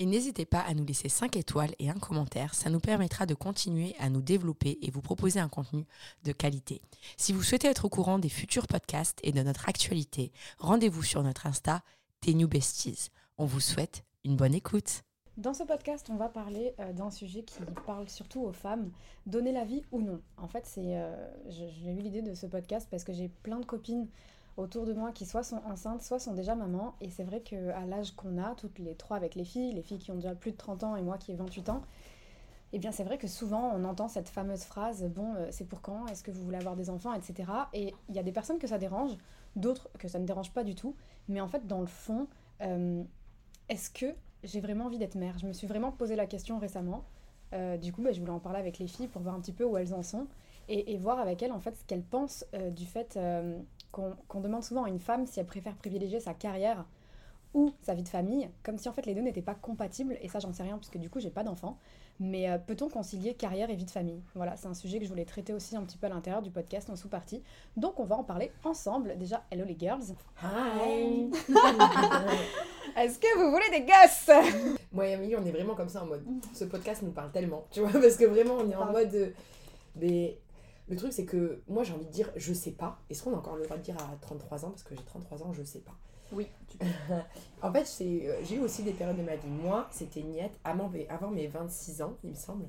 [0.00, 3.34] Et n'hésitez pas à nous laisser 5 étoiles et un commentaire, ça nous permettra de
[3.34, 5.84] continuer à nous développer et vous proposer un contenu
[6.24, 6.80] de qualité.
[7.18, 11.22] Si vous souhaitez être au courant des futurs podcasts et de notre actualité, rendez-vous sur
[11.22, 11.82] notre Insta,
[12.26, 13.10] New Besties.
[13.36, 15.02] On vous souhaite une bonne écoute.
[15.36, 18.90] Dans ce podcast, on va parler euh, d'un sujet qui parle surtout aux femmes,
[19.26, 20.22] donner la vie ou non.
[20.38, 24.08] En fait, euh, j'ai eu l'idée de ce podcast parce que j'ai plein de copines
[24.56, 26.94] autour de moi qui soit sont enceintes, soit sont déjà mamans.
[27.00, 29.98] Et c'est vrai qu'à l'âge qu'on a, toutes les trois avec les filles, les filles
[29.98, 31.82] qui ont déjà plus de 30 ans et moi qui ai 28 ans,
[32.72, 35.80] eh bien c'est vrai que souvent on entend cette fameuse phrase bon euh, c'est pour
[35.80, 36.06] quand?
[36.06, 37.12] Est-ce que vous voulez avoir des enfants?
[37.14, 39.16] etc et il y a des personnes que ça dérange
[39.56, 40.94] d'autres que ça ne dérange pas du tout.
[41.28, 42.28] Mais en fait dans le fond
[42.62, 43.02] euh,
[43.68, 45.38] est-ce que j'ai vraiment envie d'être mère?
[45.38, 47.04] Je me suis vraiment posé la question récemment.
[47.52, 49.52] Euh, du coup bah, je voulais en parler avec les filles pour voir un petit
[49.52, 50.26] peu où elles en sont
[50.68, 52.46] et, voir avec elles en fait ce qu'elles pensent
[52.76, 53.18] du fait
[53.90, 56.84] qu'on demande souvent à une femme si elle préfère privilégier sa carrière
[57.52, 60.28] ou sa vie de famille, comme si en fait les deux n'étaient pas compatibles, et
[60.28, 61.78] ça j'en sais rien puisque du coup j'ai pas d'enfant,
[62.20, 64.22] mais euh, peut-on concilier carrière et vie de famille?
[64.34, 66.50] Voilà, c'est un sujet que je voulais traiter aussi un petit peu à l'intérieur du
[66.50, 67.42] podcast en sous-partie,
[67.76, 69.16] donc on va en parler ensemble.
[69.18, 70.14] Déjà, hello les girls.
[70.42, 71.30] Hi.
[72.96, 74.78] Est-ce que vous voulez des gosses?
[74.92, 76.22] Moi et Amélie, on est vraiment comme ça en mode,
[76.54, 79.14] ce podcast nous parle tellement, tu vois, parce que vraiment on est en mode...
[79.14, 79.30] Euh,
[79.96, 80.38] mais
[80.90, 82.98] le truc, c'est que moi, j'ai envie de dire, je sais pas.
[83.08, 84.70] Est-ce qu'on a encore le droit de dire à 33 ans?
[84.70, 85.96] Parce que j'ai 33 ans, je sais pas.
[86.32, 86.48] Oui.
[87.62, 89.48] en fait, euh, j'ai eu aussi des périodes de ma vie.
[89.48, 92.68] Moi, c'était niette avant, avant mes 26 ans, il me semble.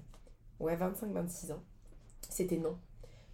[0.59, 1.63] Ouais, 25-26 ans.
[2.29, 2.77] C'était non.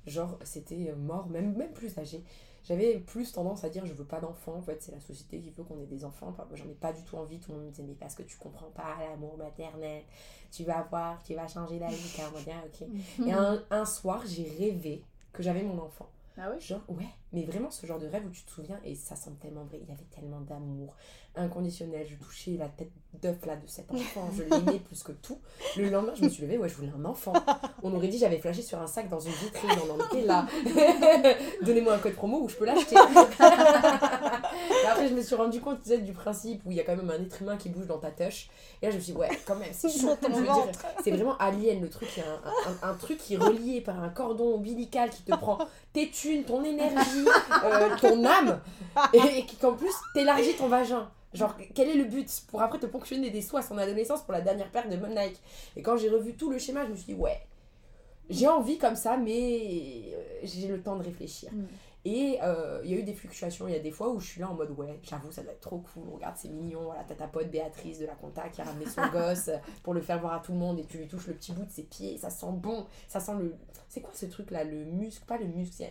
[0.05, 2.23] Genre, c'était euh, mort, même, même plus âgé
[2.67, 5.51] j'avais plus tendance à dire je veux pas d'enfants en fait c'est la société qui
[5.51, 6.27] veut qu'on ait des enfants.
[6.29, 8.23] Enfin, j'en ai pas du tout envie tout le monde me disait mais parce que
[8.23, 10.03] tu comprends pas l'amour maternel
[10.51, 12.87] tu vas voir tu vas changer la vie car moi ok.
[13.25, 16.09] Et un, un soir j'ai rêvé que j'avais mon enfant.
[16.39, 18.93] Ah oui Genre, ouais, mais vraiment ce genre de rêve où tu te souviens, et
[18.93, 20.95] ça semble tellement vrai, il y avait tellement d'amour
[21.37, 25.39] inconditionnel, je touchais la tête d'œuf là de cet enfant, je l'aimais plus que tout.
[25.75, 27.33] Le lendemain, je me suis levée, ouais, je voulais un enfant.
[27.81, 30.45] On aurait dit j'avais flashé sur un sac dans une vitrine, on en était là.
[31.63, 32.95] Donnez-moi un code promo où je peux l'acheter.
[34.87, 36.95] après, je me suis rendu compte tu sais, du principe où il y a quand
[36.95, 38.49] même un être humain qui bouge dans ta touche.
[38.81, 40.15] Et là, je me suis dit, ouais, quand même, c'est chaud.
[41.03, 44.01] C'est vraiment alien le truc, il y a un, un, truc qui est relié par
[44.01, 45.57] un cordon ombilical qui te prend
[45.93, 47.25] tes thunes, ton énergie,
[47.63, 48.59] euh, ton âme,
[49.13, 51.09] et, qui qu'en plus t'élargit ton vagin.
[51.37, 54.33] Genre, quel est le but Pour après te ponctionner des soins à son adolescence pour
[54.33, 55.39] la dernière paire de Nike?
[55.75, 57.39] Et quand j'ai revu tout le schéma, je me suis dit, ouais,
[58.29, 61.51] j'ai envie comme ça, mais euh, j'ai le temps de réfléchir.
[61.53, 61.65] Mm.
[62.05, 63.67] Et euh, il y a eu des fluctuations.
[63.67, 65.51] Il y a des fois où je suis là en mode, ouais, j'avoue, ça doit
[65.51, 66.09] être trop cool.
[66.13, 66.83] Regarde, c'est mignon.
[66.85, 69.49] Voilà, t'as ta pote Béatrice de la compta qui a ramené son gosse
[69.83, 70.79] pour le faire voir à tout le monde.
[70.79, 72.17] Et tu lui touches le petit bout de ses pieds.
[72.17, 72.85] Ça sent bon.
[73.07, 73.55] Ça sent le.
[73.89, 75.83] C'est quoi ce truc là Le muscle Pas le muscle.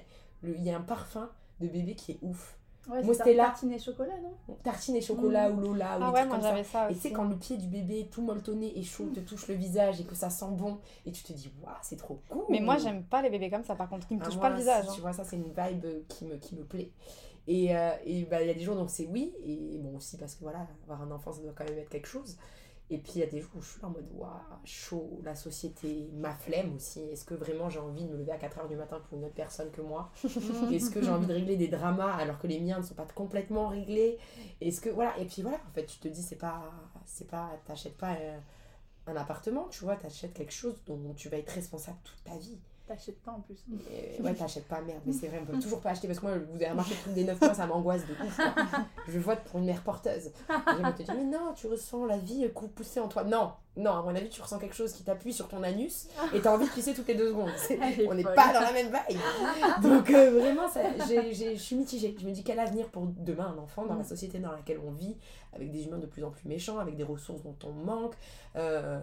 [0.42, 1.30] Il y a un parfum
[1.60, 2.56] de bébé qui est ouf.
[2.88, 3.02] Ouais,
[3.36, 4.54] tartine et chocolat, non?
[4.62, 5.98] Tartine et chocolat ou Lola.
[6.00, 6.90] Ah ou ouais, moi j'avais ça.
[6.90, 9.54] Et tu sais, quand le pied du bébé tout molletonné et chaud te touche le
[9.54, 12.44] visage et que ça sent bon, et tu te dis, waouh, c'est trop cool.
[12.48, 14.50] Mais moi, j'aime pas les bébés comme ça, par contre, qui me ah, touchent pas
[14.50, 14.84] le visage.
[14.86, 15.02] Tu hein.
[15.02, 16.92] vois, ça, c'est une vibe qui me, qui me plaît.
[17.48, 20.34] Et euh, il bah, y a des jours donc c'est oui, et bon, aussi parce
[20.34, 22.36] que voilà, avoir un enfant, ça doit quand même être quelque chose.
[22.88, 24.30] Et puis il y a des jours où je suis en mode waouh,
[24.64, 27.00] chaud, la société, ma flemme aussi.
[27.00, 29.34] Est-ce que vraiment j'ai envie de me lever à 4h du matin pour une autre
[29.34, 30.12] personne que moi?
[30.72, 33.06] Est-ce que j'ai envie de régler des dramas alors que les miens ne sont pas
[33.12, 34.18] complètement réglés?
[34.60, 36.72] Est-ce que voilà, et puis voilà, en fait, tu te dis c'est pas
[37.04, 38.38] c'est pas t'achètes pas euh,
[39.08, 42.58] un appartement, tu vois, t'achètes quelque chose dont tu vas être responsable toute ta vie.
[42.86, 43.56] T'achètes pas en plus.
[44.20, 45.00] ouais, t'achètes pas, merde.
[45.04, 47.00] Mais c'est vrai, on peut toujours pas acheter parce que moi, vous avez remarqué le
[47.00, 48.40] truc des 9 mois, ça m'angoisse de ouf.
[49.08, 50.26] Je vote pour une mère porteuse.
[50.48, 53.24] Et me te dire, mais non, tu ressens la vie poussée en toi.
[53.24, 56.40] Non, non, à mon avis, tu ressens quelque chose qui t'appuie sur ton anus et
[56.40, 57.50] t'as envie de pisser toutes les deux secondes.
[58.08, 59.18] on n'est pas dans la même vibe.
[59.82, 62.16] Donc, euh, vraiment, je suis mitigée.
[62.18, 64.08] Je me dis, quel avenir pour demain un enfant dans la mm.
[64.08, 65.16] société dans laquelle on vit,
[65.52, 68.14] avec des humains de plus en plus méchants, avec des ressources dont on manque.
[68.56, 69.00] Euh,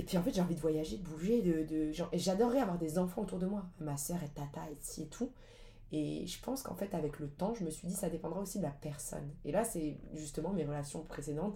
[0.00, 2.98] et puis en fait, j'ai envie de voyager, de bouger, de, de j'adorerais avoir des
[2.98, 3.66] enfants autour de moi.
[3.80, 5.30] Ma sœur est tata et ci et tout.
[5.92, 8.56] Et je pense qu'en fait, avec le temps, je me suis dit, ça dépendra aussi
[8.56, 9.28] de la personne.
[9.44, 11.54] Et là, c'est justement mes relations précédentes.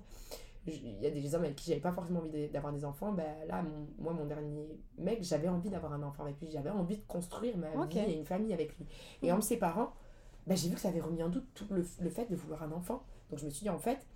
[0.67, 3.13] Il y a des hommes avec qui j'avais pas forcément envie d'avoir des enfants.
[3.13, 3.65] Ben là,
[3.99, 6.51] moi, mon dernier mec, j'avais envie d'avoir un enfant avec lui.
[6.51, 8.85] J'avais envie de construire ma vie et une famille avec lui.
[9.23, 9.95] Et en me séparant,
[10.47, 12.63] ben, j'ai vu que ça avait remis en doute tout le, le fait de vouloir
[12.63, 13.03] un enfant.
[13.31, 14.07] Donc je me suis dit, en fait,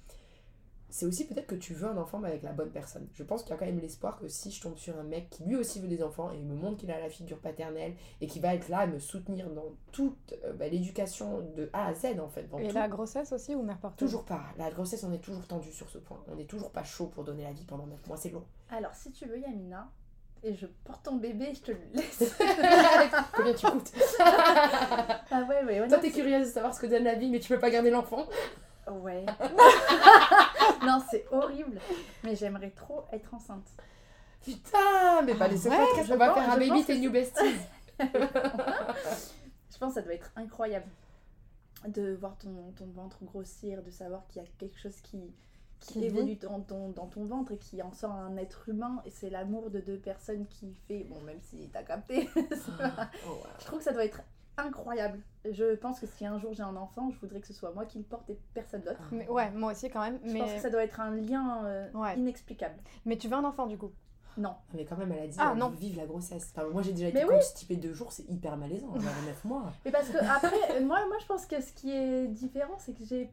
[0.91, 3.07] c'est aussi peut-être que tu veux un enfant mais avec la bonne personne.
[3.15, 5.29] Je pense qu'il y a quand même l'espoir que si je tombe sur un mec
[5.31, 8.27] qui lui aussi veut des enfants et me montre qu'il a la figure paternelle et
[8.27, 11.95] qui va être là à me soutenir dans toute euh, bah, l'éducation de A à
[11.95, 12.49] Z en fait.
[12.49, 12.75] Dans Et tout.
[12.75, 14.45] la grossesse aussi ou mère porteuse Toujours pas.
[14.57, 16.23] La grossesse, on est toujours tendu sur ce point.
[16.29, 18.45] On n'est toujours pas chaud pour donner la vie pendant 9 mois, c'est long.
[18.71, 19.91] Alors, si tu veux, Yamina,
[20.43, 22.37] et je porte ton bébé, je te le laisse.
[23.35, 23.93] Combien tu coûtes?
[24.21, 25.89] Ah ouais, ouais, ouais.
[25.89, 27.91] Toi, t'es curieuse de savoir ce que donne la vie, mais tu peux pas garder
[27.91, 28.27] l'enfant.
[28.91, 29.25] Ouais.
[30.87, 31.81] non, c'est horrible.
[32.25, 33.69] Mais j'aimerais trop être enceinte.
[34.43, 37.11] Putain, mais pas les Ouais, podcasts, je on va pense- faire un baby tes new
[37.11, 37.57] besties.
[39.71, 40.87] Je pense que ça doit être incroyable
[41.87, 45.33] de voir ton, ton ventre grossir, de savoir qu'il y a quelque chose qui,
[45.81, 49.01] qui, Qui évolue dans ton, dans ton ventre et qui en sort un être humain.
[49.05, 51.05] Et c'est l'amour de deux personnes qui fait.
[51.05, 52.29] Bon, même si t'as capté.
[52.79, 53.43] pas- Oh, wow.
[53.61, 54.21] je trouve que ça doit être
[54.59, 55.21] incroyable.
[55.51, 57.85] Je pense que si un jour j'ai un enfant, je voudrais que ce soit moi
[57.87, 59.01] qui le porte et personne d'autre.
[59.13, 60.19] Mais ouais, moi aussi quand même.
[60.25, 62.17] Je Mais, pense que ça doit être un lien euh, Ouais.
[62.19, 62.77] inexplicable.
[63.07, 63.93] mais tu veux un enfant du coup?
[64.37, 64.55] Non.
[64.73, 65.69] Mais quand même, elle a dit Ah, non.
[65.71, 66.53] veut vivre la grossesse.
[66.55, 67.35] Enfin, moi, j'ai déjà Mais été oui.
[67.35, 68.93] constipée deux jours, c'est hyper malaisant.
[68.95, 69.73] J'avais 9 mois.
[69.85, 73.05] Mais parce que après, moi, moi je pense que ce qui est différent, c'est que
[73.05, 73.31] j'ai.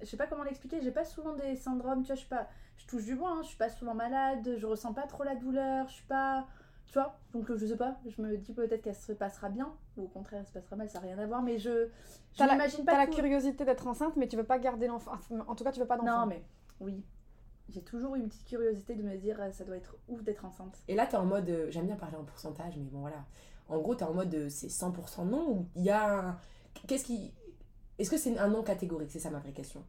[0.00, 2.48] Je sais pas comment l'expliquer, j'ai pas souvent des syndromes, tu vois, je suis pas.
[2.76, 5.34] Je touche du bois, hein, je suis pas souvent malade, je ressens pas trop la
[5.34, 6.46] douleur, je suis pas.
[6.88, 10.04] Tu vois Donc je sais pas, je me dis peut-être qu'elle se passera bien, ou
[10.04, 11.88] au contraire elle se passera mal, ça n'a rien à voir, mais je.
[12.38, 15.12] La- m'imagine T'as pas la curiosité d'être enceinte, mais tu veux pas garder l'enfant.
[15.46, 16.20] En tout cas, tu veux pas d'enfant.
[16.20, 16.42] Non, mais
[16.80, 17.04] oui.
[17.68, 20.78] J'ai toujours eu une petite curiosité de me dire ça doit être ouf d'être enceinte.
[20.88, 21.50] Et là, t'es en mode.
[21.50, 23.26] euh, J'aime bien parler en pourcentage, mais bon, voilà.
[23.68, 24.34] En gros, t'es en mode.
[24.34, 26.28] euh, C'est 100% non ou il y a.
[26.30, 26.38] un-
[26.86, 27.34] Qu'est-ce qui.
[27.98, 29.10] Est-ce que c'est un non catégorique?
[29.10, 29.84] C'est ça ma vraie question.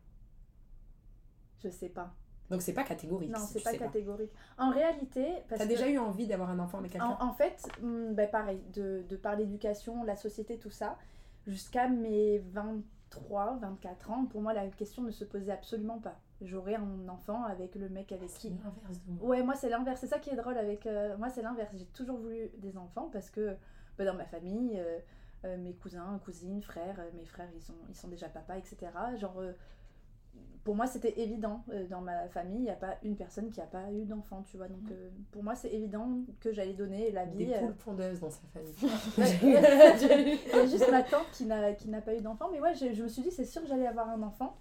[1.64, 2.14] Je sais pas.
[2.50, 3.30] Donc, c'est pas catégorique.
[3.32, 4.32] Non, si c'est tu pas catégorique.
[4.58, 7.18] En réalité, parce T'as que- déjà eu envie d'avoir un enfant avec quelqu'un?
[7.20, 10.98] En, en fait, hum, ben pareil, de, de par l'éducation, la société, tout ça,
[11.46, 16.20] jusqu'à mes 23, 24 ans, pour moi, la question ne se posait absolument pas.
[16.42, 18.50] J'aurais un enfant avec le mec avec qui.
[18.50, 19.22] l'inverse de.
[19.24, 20.00] Ouais, moi, c'est l'inverse.
[20.00, 20.86] C'est ça qui est drôle avec.
[20.88, 21.74] euh, moi, c'est l'inverse.
[21.76, 23.56] J'ai toujours voulu des enfants parce que
[23.98, 25.00] ben, dans ma famille, euh,
[25.46, 28.78] euh, mes cousins, cousines, frères, mes frères, ils sont, ils sont déjà papa, etc.
[29.18, 29.40] Genre.
[30.64, 31.64] Pour moi, c'était évident.
[31.72, 34.44] Euh, Dans ma famille, il n'y a pas une personne qui n'a pas eu d'enfant,
[34.44, 34.68] tu vois.
[34.68, 37.46] Donc, euh, pour moi, c'est évident que j'allais donner la vie.
[37.46, 38.74] Des euh, poules pondeuses dans sa famille.
[39.42, 39.56] il y
[40.60, 42.50] a juste ma tante qui n'a, pas eu d'enfant.
[42.52, 44.58] Mais ouais, je, je me suis dit, c'est sûr que j'allais avoir un enfant.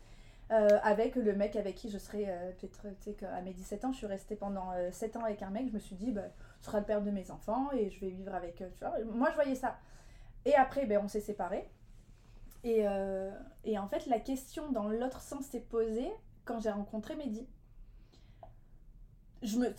[0.50, 3.84] euh, avec le mec avec qui je serais euh, peut-être, tu sais, qu'à mes 17
[3.84, 5.68] ans, je suis restée pendant euh, 7 ans avec un mec.
[5.68, 6.22] Je me suis dit, bah,
[6.60, 8.70] ce sera le père de mes enfants et je vais vivre avec eux.
[8.74, 8.94] Tu vois.
[9.04, 9.76] Moi, je voyais ça.
[10.44, 11.68] Et après, ben, on s'est séparés.
[12.68, 13.30] Et, euh,
[13.64, 16.10] et en fait, la question dans l'autre sens s'est posée
[16.44, 17.48] quand j'ai rencontré Mehdi.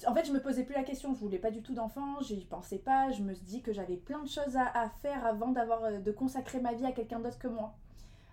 [0.08, 1.14] En fait, je me posais plus la question.
[1.14, 2.20] Je voulais pas du tout d'enfant.
[2.22, 3.12] J'y pensais pas.
[3.12, 6.60] Je me dis que j'avais plein de choses à, faire avant d'avoir euh, de consacrer
[6.60, 7.76] ma vie à quelqu'un d'autre que moi.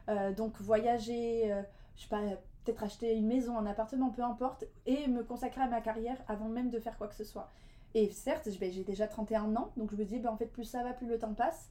[0.08, 1.54] Euh, donc voyager,
[1.96, 2.22] je sais pas,
[2.64, 6.48] peut-être acheter une maison, un appartement, peu importe, et me consacrer à ma carrière avant
[6.48, 7.50] même de faire quoi que ce soit.
[7.92, 10.82] Et certes, j'ai déjà 31 ans, donc je me dis, ben, en fait, plus ça
[10.82, 11.68] va, plus le temps passe.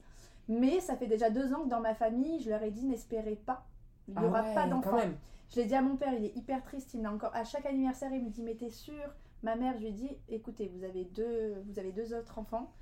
[0.48, 3.36] Mais ça fait déjà deux ans que dans ma famille, je leur ai dit, n'espérez
[3.36, 3.66] pas.
[4.08, 4.98] Il n'y Ah aura ouais, pas d'enfant.
[5.50, 7.66] Je l'ai dit à mon père, il est hyper triste, il me encore à chaque
[7.66, 10.84] anniversaire, il me dit mais t'es sûr Ma mère, je lui ai dit écoutez, vous
[10.84, 12.72] avez deux vous avez deux autres enfants,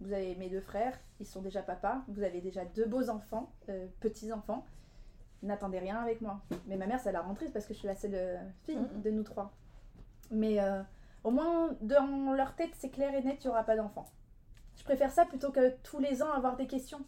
[0.00, 3.52] vous avez mes deux frères, ils sont déjà papa, vous avez déjà deux beaux enfants,
[3.68, 4.64] euh, petits enfants.
[5.42, 6.40] N'attendez rien avec moi.
[6.66, 8.78] Mais ma mère, ça la rend triste parce que je suis la seule euh, fille
[9.02, 9.52] de nous trois.
[10.30, 10.82] Mais euh,
[11.24, 14.06] au moins dans leur tête, c'est clair et net, il n'y aura pas d'enfant.
[14.82, 16.98] Je préfère ça plutôt que tous les ans avoir des questions.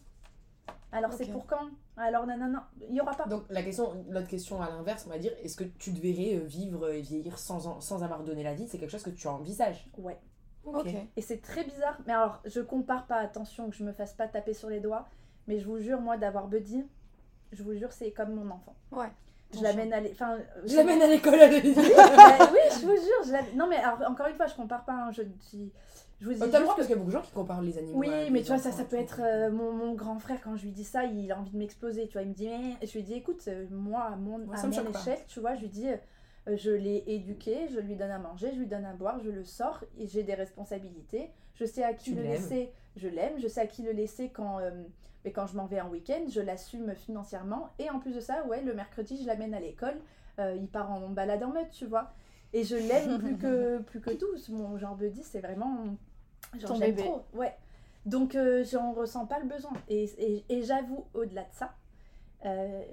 [0.93, 1.67] Alors c'est pour quand?
[1.97, 3.25] Alors non non non, il n'y aura pas.
[3.25, 6.37] Donc la question, l'autre question à l'inverse, on va dire, est-ce que tu te verrais
[6.37, 8.65] euh, vivre et vieillir sans, en- sans avoir donné la vie?
[8.69, 9.89] C'est quelque chose que tu envisages?
[9.97, 10.17] Ouais.
[10.63, 10.87] Ok.
[11.17, 11.97] Et c'est très bizarre.
[12.07, 15.05] Mais alors, je compare pas, attention, que je me fasse pas taper sur les doigts.
[15.47, 16.85] Mais je vous jure, moi, d'avoir Buddy,
[17.51, 18.75] je vous jure, c'est comme mon enfant.
[18.93, 19.11] Ouais.
[19.53, 21.73] Je l'amène à l'é- enfin, Je l'amène à l'école à l'école.
[21.75, 23.23] Bah oui, je vous jure.
[23.27, 24.93] Je l'amène- non, mais alors, encore une fois, je compare pas.
[24.93, 25.71] hein, je dis.
[26.21, 27.21] Je vous dis T'as le juste droit que- parce qu'il y a beaucoup de gens
[27.21, 27.99] qui comparent les animaux.
[27.99, 30.55] Oui, à mais tu vois, ça, ça peut être euh, mon, mon grand frère, quand
[30.55, 32.21] je lui dis ça, il a envie de m'exploser, tu vois.
[32.23, 32.87] Il me dit, mais.
[32.87, 34.99] Je lui dis, écoute, euh, moi, à mon, Moi, à ça me mon choque pas.
[35.01, 38.51] échelle, tu vois, je lui dis, euh, je l'ai éduqué, je lui donne à manger,
[38.53, 41.29] je lui donne à boire, je le sors, et j'ai des responsabilités.
[41.55, 44.29] Je sais à qui Tu le laisser, je l'aime, je sais à qui le laisser
[44.29, 44.71] quand, euh,
[45.25, 47.69] mais quand je m'en vais en week-end, je l'assume financièrement.
[47.79, 49.95] Et en plus de ça, ouais, le mercredi, je l'amène à l'école,
[50.39, 52.11] euh, il part en balade en meute, tu vois.
[52.53, 54.27] Et je l'aime plus que, plus que tout.
[54.49, 55.97] Mon genre buddy, c'est vraiment.
[56.59, 57.03] Genre, j'aime bébé.
[57.03, 57.23] trop.
[57.33, 57.55] Ouais.
[58.05, 59.73] Donc, euh, j'en ressens pas le besoin.
[59.89, 61.75] Et, et, et j'avoue, au-delà de ça,
[62.45, 62.83] euh,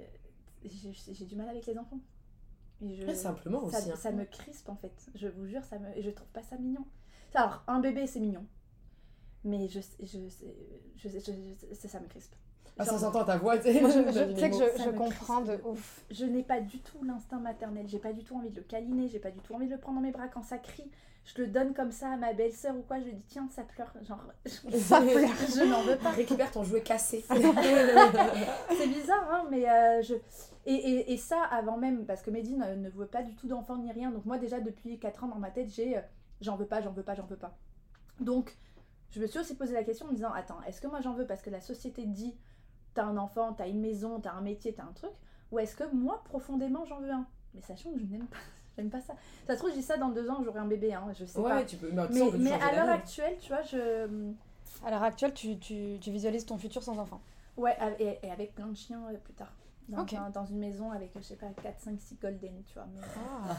[0.63, 1.99] j'ai du mal avec les enfants.
[2.81, 3.91] Et je- Ouais, simplement ça, aussi.
[3.91, 3.95] hein.
[3.95, 4.91] ça me crispe en fait.
[5.15, 6.85] Je vous jure, ça me, je trouve pas ça mignon.
[7.35, 8.45] Alors, un bébé, c'est mignon.
[9.43, 10.49] Mais je, je, je,
[10.97, 11.19] je, je-
[11.69, 12.35] je- ça, ça me crispe.
[12.77, 13.81] Ah, ça Genre, s'entend ta voix, tu sais.
[13.81, 16.01] Moi, je, sais que je, je comprends de ouf.
[16.09, 17.85] Je n'ai pas du tout l'instinct maternel.
[17.87, 19.07] J'ai pas du tout envie de le câliner.
[19.07, 20.89] J'ai pas du tout envie de le prendre dans mes bras quand ça crie.
[21.25, 22.99] Je le donne comme ça à ma belle-sœur ou quoi.
[22.99, 23.93] Je lui dis tiens, ça pleure.
[24.01, 24.21] Genre,
[24.79, 25.29] Ça pleure.
[25.55, 26.09] je n'en veux pas.
[26.11, 27.23] Récupère ton jouet cassé.
[27.29, 30.15] C'est bizarre, hein, mais euh, je.
[30.65, 33.47] Et, et, et ça avant même, parce que Mehdi ne, ne veut pas du tout
[33.47, 34.11] d'enfant ni rien.
[34.11, 36.01] Donc moi, déjà, depuis 4 ans dans ma tête, j'ai euh,
[36.41, 37.55] j'en veux pas, j'en veux pas, j'en veux pas.
[38.19, 38.57] Donc,
[39.11, 41.13] je me suis aussi posé la question en me disant attends, est-ce que moi j'en
[41.13, 41.25] veux?
[41.25, 42.35] Parce que la société dit
[42.93, 45.11] t'as un enfant, t'as une maison, t'as un métier, t'as un truc
[45.51, 47.25] Ou est-ce que moi, profondément, j'en veux un?
[47.53, 48.37] Mais sachant que je n'aime pas,
[48.77, 49.13] j'aime pas ça.
[49.47, 51.39] Ça se trouve, je dis ça dans deux ans, j'aurai un bébé, hein, je sais
[51.39, 51.63] Ouais, pas.
[51.63, 51.91] tu peux.
[51.91, 52.03] Mais,
[52.39, 54.07] Mais, à l'heure actuelle, tu vois, je.
[54.85, 57.21] À l'heure actuelle, tu, tu, tu visualises ton futur sans enfant.
[57.55, 59.53] Ouais, et, et avec plein de chiens euh, plus tard.
[59.89, 60.13] Dans, Ok.
[60.13, 62.87] un- dans une maison avec, je sais pas, 4, 5, 6 golden, tu vois.
[62.93, 63.57] mais- Ah.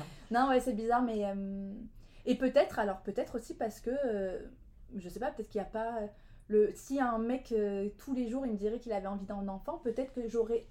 [0.30, 1.24] Non, ouais, c'est bizarre, mais.
[1.24, 1.72] euh,
[2.24, 3.90] Et peut-être, alors peut-être aussi parce que.
[4.06, 4.40] euh,
[4.96, 6.00] Je sais pas, peut-être qu'il n'y a pas.
[6.48, 6.72] Le...
[6.74, 9.78] Si un mec, euh, tous les jours, il me dirait qu'il avait envie d'un enfant,
[9.82, 10.66] peut-être que j'aurais.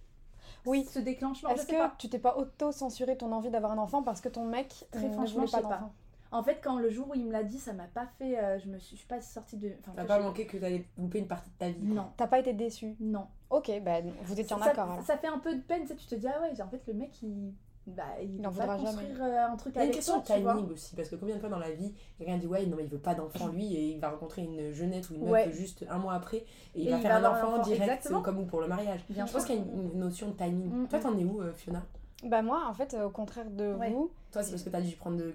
[0.65, 0.86] Oui.
[0.86, 1.50] Ce déclenchement.
[1.50, 1.94] Est-ce que pas.
[1.98, 5.08] tu t'es pas auto-censuré ton envie d'avoir un enfant parce que ton mec Très euh,
[5.10, 5.70] ne franchement, voulait je pas sais pas.
[5.75, 5.94] d'enfant?
[6.32, 8.38] En fait, quand le jour où il me l'a dit, ça m'a pas fait.
[8.38, 9.72] euh, je me suis, je suis pas sortie de.
[9.96, 11.82] T'as pas manqué que t'allais louper une partie de ta vie.
[11.82, 13.27] Non, T'as pas été déçu non.
[13.50, 15.05] Ok, ben vous étiez en ça, accord alors.
[15.05, 16.82] ça fait un peu de peine, tu sais, tu te dis, ah ouais, en fait,
[16.88, 17.53] le mec, il.
[17.88, 18.89] Bah, il, Il en va voudra jamais.
[18.89, 21.08] construire euh, un truc Il y a une avec question toi, de timing aussi, parce
[21.10, 23.13] que combien de fois dans la vie, quelqu'un dit ouais, non, mais il veut pas
[23.13, 25.51] d'enfant lui, et il va rencontrer une jeunette ou une meuf Ouais.
[25.51, 28.10] juste un mois après, et il Et va il faire va un enfant enfant, direct,
[28.24, 29.06] comme ou pour le mariage.
[29.10, 30.72] Bien Je pense qu'il y a une, une notion de timing.
[30.72, 31.01] Mm, Toi, mm.
[31.04, 31.84] t'en es où, euh, Fiona?
[32.24, 33.89] Bah moi, en fait, euh, au contraire de Ouais.
[33.89, 35.34] vous, Toi, c'est parce que t'as dû prendre de.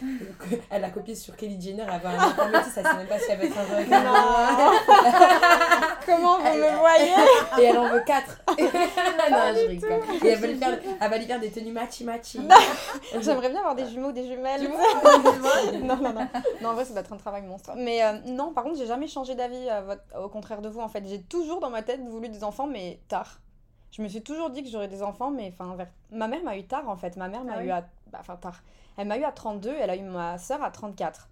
[0.70, 3.18] Elle a copié sur Kelly Jenner, elle avait un enfant métis, elle sait même pas
[3.18, 4.72] si elle veut être un un
[6.06, 7.12] Comment vous Elle- me voyez
[7.60, 8.42] Et elle en veut 4.
[8.48, 9.90] non, je rigole.
[10.24, 12.40] Et elle va, lui faire, elle va lui faire des tenues matchy-matchy.
[13.20, 14.68] J'aimerais bien avoir des jumeaux, des jumelles.
[15.82, 16.28] non, non, non.
[16.62, 17.72] Non, en vrai, ça doit être un travail monstre.
[17.76, 20.80] Mais euh, non, par contre, j'ai jamais changé d'avis, votre- au contraire de vous.
[20.80, 23.40] En fait, j'ai toujours dans ma tête voulu des enfants, mais tard.
[23.92, 25.88] Je me suis toujours dit que j'aurais des enfants, mais enfin, vers...
[26.12, 27.16] ma mère m'a eu tard en fait.
[27.16, 27.80] Ma mère m'a Ah eu oui à.
[28.12, 28.60] bah, Enfin, tard.
[28.96, 31.28] Elle m'a eu à 32, elle a eu ma soeur à 34.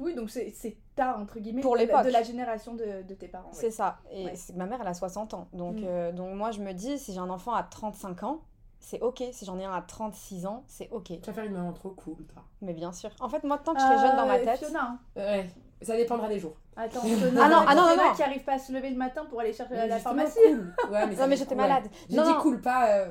[0.00, 0.52] Oui, donc c'est
[0.94, 3.48] tard, entre guillemets, Pour de, de la génération de, de tes parents.
[3.52, 3.98] C'est ça.
[4.12, 4.36] Et Ouais.
[4.36, 5.48] c'est que ma mère, elle a 60 ans.
[5.52, 5.84] Donc, Mm.
[5.84, 8.40] euh, donc moi, je me dis, si j'ai un enfant à 35 ans,
[8.78, 9.24] c'est ok.
[9.32, 11.04] Si j'en ai un à 36 ans, c'est ok.
[11.06, 12.44] Tu vas faire une maman trop cool, toi.
[12.62, 13.10] Mais bien sûr.
[13.20, 14.58] En fait, moi, tant que je serai jeune dans ma Euh, tête.
[14.60, 14.98] Fiona.
[15.16, 15.50] Ouais,
[15.82, 16.54] ça dépendra des jours.
[16.80, 17.00] Attends,
[17.42, 19.52] Ah non, ah non, non, qui arrive pas à se lever le matin pour aller
[19.52, 20.38] chercher la pharmacie.
[20.46, 20.72] cool.
[20.92, 21.82] Ouais, mais ça Non, mais j'étais malade.
[22.08, 22.40] J'ai Non, dit non.
[22.40, 22.86] cool, pas.
[22.86, 23.06] euh,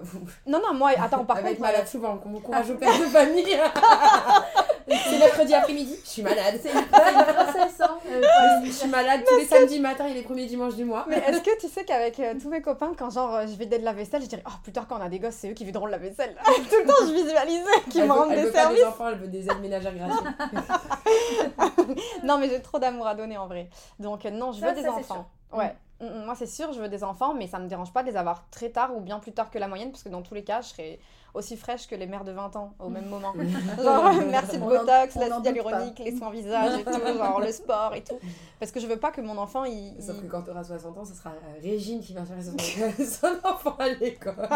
[0.46, 1.70] Non, non, moi, attends, par elle va être contre.
[1.72, 2.16] malade souvent.
[2.26, 3.44] Bon courage au père de famille.
[4.88, 5.96] c'est mercredi après-midi.
[6.04, 6.60] Je suis malade.
[6.62, 7.82] C'est une, c'est une grossesse,
[8.66, 11.06] Je suis malade tous les samedis matins et les premiers dimanches du mois.
[11.10, 13.80] Mais est-ce que tu sais qu'avec euh, tous mes copains, quand genre euh, je vidais
[13.80, 15.54] de la vaisselle, je dirais Oh, plus tard, quand on a des gosses, c'est eux
[15.54, 16.36] qui videront la vaisselle.
[16.46, 18.80] Tout le temps, je visualisais qu'ils me rendent elle des veut pas services.
[18.80, 20.28] des enfants, elle veut des aides ménagères gratuites.
[22.24, 23.70] Non, mais j'ai trop d'amour à donner en vrai.
[24.00, 25.26] Donc, euh, non, je Ça, veux des ça, enfants.
[25.54, 25.76] Ouais.
[26.02, 28.10] Mm, mm, Moi, c'est sûr, je veux des enfants, mais ça me dérange pas de
[28.10, 30.34] les avoir très tard ou bien plus tard que la moyenne, parce que dans tous
[30.36, 31.00] les cas, je serai
[31.34, 33.34] aussi fraîche que les mères de 20 ans au même moment.
[33.84, 37.94] Genre, merci de On Botox, l'acide hyaluronique, les soins visage et tout, genre le sport
[37.96, 38.18] et tout.
[38.60, 39.96] Parce que je veux pas que mon enfant, il.
[39.98, 42.44] il- Sauf que quand tu auras 60 ans, ce sera euh, Régine qui va chercher
[42.44, 44.48] son, son enfant à l'école.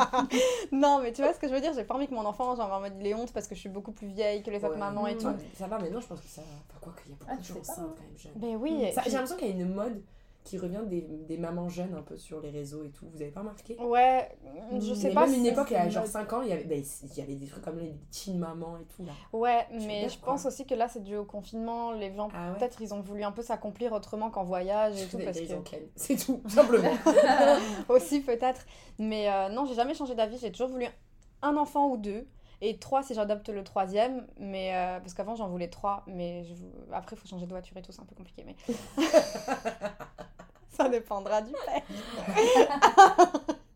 [0.72, 1.74] Non, mais tu vois ce que je veux dire?
[1.74, 3.60] J'ai pas envie que mon enfant, genre, en mode, il ait honte parce que je
[3.60, 4.78] suis beaucoup plus vieille que les autres Ouais.
[4.80, 5.28] mamans et tout.
[5.28, 6.42] Ouais, Ça va, maintenant je pense que ça.
[6.42, 8.32] Enfin, quoi qu'il y a beaucoup Ah, de gens enceintes quand même jeunes.
[8.36, 8.92] Ben oui.
[9.06, 10.02] J'ai l'impression qu'il y a une mode
[10.44, 13.06] qui revient des, des mamans jeunes un peu sur les réseaux et tout.
[13.14, 13.78] Vous avez pas remarqué?
[13.80, 14.28] Ouais,
[14.80, 15.26] je sais Mais pas.
[15.28, 16.12] même une si- époque, il y a genre mode.
[16.12, 18.78] 5 ans, il y avait, ben, il y avait des trucs comme les teen mamans
[18.78, 19.12] et tout là.
[19.34, 20.34] Ouais, Je mais je quoi.
[20.34, 21.92] pense aussi que là, c'est dû au confinement.
[21.92, 25.06] Les gens, Ah ouais peut-être, ils ont voulu un peu s'accomplir autrement qu'en voyage et
[25.10, 25.20] tout.
[25.24, 25.46] Parce que...
[25.96, 26.92] C'est tout, simplement.
[27.90, 28.66] aussi, peut-être.
[29.00, 30.38] Mais euh, non, j'ai jamais changé d'avis.
[30.38, 30.86] J'ai toujours voulu
[31.42, 32.26] un enfant ou deux.
[32.62, 34.28] Et trois si j'adopte le troisième.
[34.40, 36.04] Mais, euh, parce qu'avant, j'en voulais trois.
[36.08, 36.54] Mais je...
[36.94, 37.92] après, il faut changer de voiture et tout.
[37.92, 38.46] C'est un peu compliqué.
[38.46, 38.56] Mais
[40.70, 41.82] ça dépendra du père.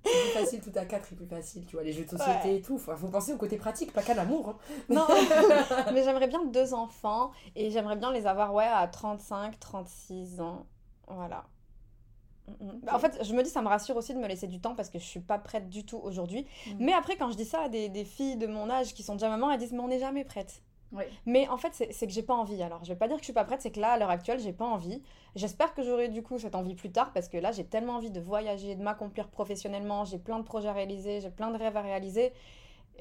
[0.07, 2.47] C'est plus facile, tout à 4 est plus facile, tu vois, les jeux de société
[2.49, 2.55] Ouais.
[2.57, 2.77] et tout.
[2.77, 4.49] Faut, faut penser au côté pratique, pas qu'à l'amour.
[4.49, 4.57] hein.
[4.89, 5.07] Non,
[5.93, 10.67] mais j'aimerais bien deux enfants et j'aimerais bien les avoir ouais à 35, 36 ans.
[11.07, 11.45] Voilà.
[12.83, 14.75] Bah, En fait, je me dis ça me rassure aussi de me laisser du temps
[14.75, 16.45] parce que je suis pas prête du tout aujourd'hui.
[16.67, 16.71] Mm.
[16.79, 19.13] Mais après quand je dis ça à des, des filles de mon âge qui sont
[19.13, 20.61] déjà maman, elles disent mais on n'est jamais prête.
[21.25, 22.61] Mais en fait, c'est c'est que j'ai pas envie.
[22.61, 24.09] Alors, je vais pas dire que je suis pas prête, c'est que là, à l'heure
[24.09, 25.01] actuelle, j'ai pas envie.
[25.35, 28.11] J'espère que j'aurai du coup cette envie plus tard parce que là, j'ai tellement envie
[28.11, 30.05] de voyager, de m'accomplir professionnellement.
[30.05, 32.31] J'ai plein de projets à réaliser, j'ai plein de rêves à réaliser.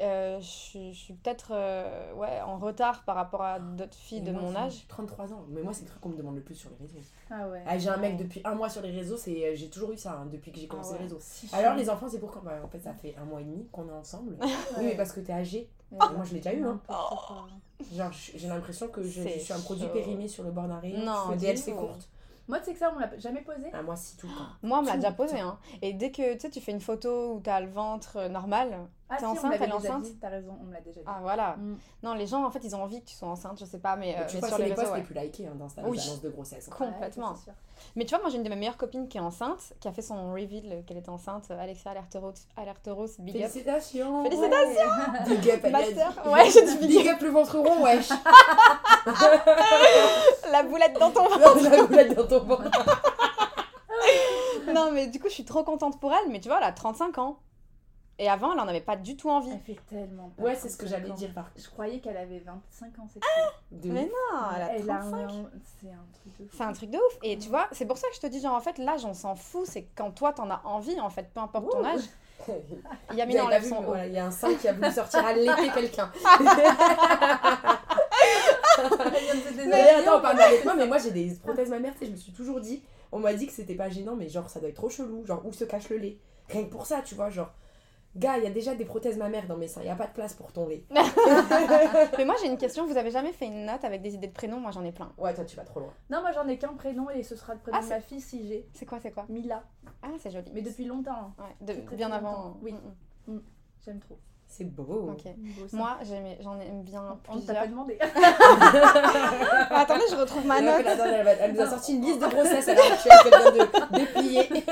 [0.01, 4.23] Euh, je suis- je suis peut-être euh, ouais, en retard par rapport à d'autres filles
[4.23, 4.85] de moi, mon âge.
[4.89, 5.45] 33 ans.
[5.51, 6.99] Mais moi, c'est le truc qu'on me demande le plus sur les réseaux.
[7.31, 7.63] Ah ouais.
[7.67, 9.97] Ah, j'ai un mec depuis un mois sur les réseaux, c'est euh, j'ai toujours eu
[9.97, 10.99] ça hein, depuis que j'ai commencé Ah ouais.
[10.99, 11.19] les réseaux.
[11.21, 12.41] Si Alors les enfants, c'est pour quand?
[12.43, 14.37] Bah, En fait, ça fait un mois et demi qu'on est ensemble.
[14.45, 14.49] Ouais.
[14.79, 15.71] Oui, mais parce que t'es âgé.
[15.93, 15.99] Ouais.
[16.17, 16.65] Moi, je l'ai déjà eu.
[16.65, 16.81] Hein.
[17.93, 19.93] Genre, j'ai l'impression que je, suis un produit chaud.
[19.93, 20.93] périmé sur le bord d'arrêt.
[20.97, 21.79] Non, je fais des dis LC donc.
[21.89, 22.09] courtes.
[22.47, 23.71] Moi, tu sais que ça, on me l'a jamais posé.
[23.73, 24.47] Ah, moi, si, tout le temps.
[24.63, 25.41] Moi, on me l'a déjà le posé.
[25.41, 25.59] Hein.
[25.81, 29.21] Et dès que tu sais, tu fais une photo où t'as le ventre normal, Ah,
[29.21, 30.07] t'es si, enceinte, elle est enceinte.
[30.21, 31.07] T'as raison, on me l'a déjà dit.
[31.09, 31.57] Ah voilà.
[31.57, 31.79] Mm.
[32.03, 33.97] Non, les gens, en fait, ils ont envie que tu sois enceinte, je sais pas,
[33.97, 34.99] mais, euh, tu mais vois, sur les posts ouais.
[34.99, 35.97] les plus likés hein, d'Insta, Oui.
[35.97, 36.69] les annonces de grossesse.
[36.71, 36.75] hein.
[36.77, 37.31] Complètement.
[37.33, 37.53] Ouais.
[37.97, 39.93] Mais tu vois, moi j'ai une de mes meilleures copines qui est enceinte, qui a
[39.93, 43.51] fait son reveal euh, qu'elle était enceinte, euh, Alexia Alerteros, Alerteros Big Up.
[43.51, 45.25] Félicitations Félicitations.
[45.27, 45.95] Big up, elle Ma a dit.
[45.95, 48.09] sœur, ouais, j'ai dit big Big up le ventre rond, wesh
[50.51, 52.71] La boulette dans ton La boulette dans ton ventre
[54.73, 56.73] Non, mais du coup, je suis trop contente pour elle, mais tu vois, elle a
[56.73, 57.39] 35 ans.
[58.19, 59.51] Et avant, elle en avait pas du tout envie.
[59.51, 62.17] Elle fait tellement pas Ouais, c'est ce que 35 j'allais dire par Je croyais qu'elle
[62.17, 63.19] avait 25 ans, c'est
[63.77, 64.11] de Mais non,
[64.55, 65.17] elle a Elle a 35.
[65.17, 66.57] un- C'est un truc de fou.
[66.57, 67.19] C'est un truc de ouf.
[67.25, 69.15] Et tu vois, c'est pour ça que je te dis, genre, en fait, l'âge, on
[69.15, 69.67] s'en fout.
[69.67, 72.03] C'est quand toi, t'en as envie, en fait, peu importe ton âge.
[72.47, 73.87] Vous Yamina avez pas enlève vu, son mais haut.
[73.89, 76.11] voilà, il y a un sein qui a voulu sortir allaiter quelqu'un.
[79.67, 82.17] Mais attends, parle avec moi, mais moi j'ai des prothèses mammaires, tu sais, je me
[82.17, 84.75] suis toujours dit, on m'a dit que c'était pas gênant, mais genre ça doit être
[84.75, 86.19] trop chelou, genre où se cache le lait?
[86.51, 87.53] Rien que pour ça, tu vois, genre,
[88.17, 90.07] gars, il y a déjà des prothèses mammaires dans mes seins, il y a pas
[90.07, 90.85] de place pour ton lait.
[92.19, 92.87] Mais moi, j'ai une question.
[92.87, 94.61] Vous avez jamais fait une note avec des idées de prénoms?
[94.61, 95.13] Moi, j'en ai plein.
[95.19, 95.93] Ouais, toi tu vas trop loin.
[96.11, 98.21] Non, moi j'en ai qu'un prénom et ce sera le prénom Ah, de ma fille
[98.21, 98.67] si j'ai.
[98.73, 99.27] C'est quoi, c'est quoi?
[99.29, 99.63] Mila.
[100.03, 100.51] Ah, c'est joli.
[100.55, 101.35] Mais depuis longtemps, hein.
[101.39, 102.19] Ouais, de- très, très bien longtemps.
[102.29, 102.57] avant.
[102.63, 102.75] Oui.
[103.27, 103.43] Mm, mm.
[103.85, 104.19] j'aime trop.
[104.57, 105.11] C'est beau.
[105.11, 105.25] Ok.
[105.37, 105.67] Beau.
[105.73, 105.97] Moi,
[106.41, 107.69] j'en aime bien on ne t'a pas plusieurs.
[107.69, 107.99] demandé.
[108.01, 110.87] Ah, attendez, je retrouve ma Elle, note.
[111.41, 114.49] elle, nous a sorti une liste de grossesse actuelle qu'elle vient de déplier.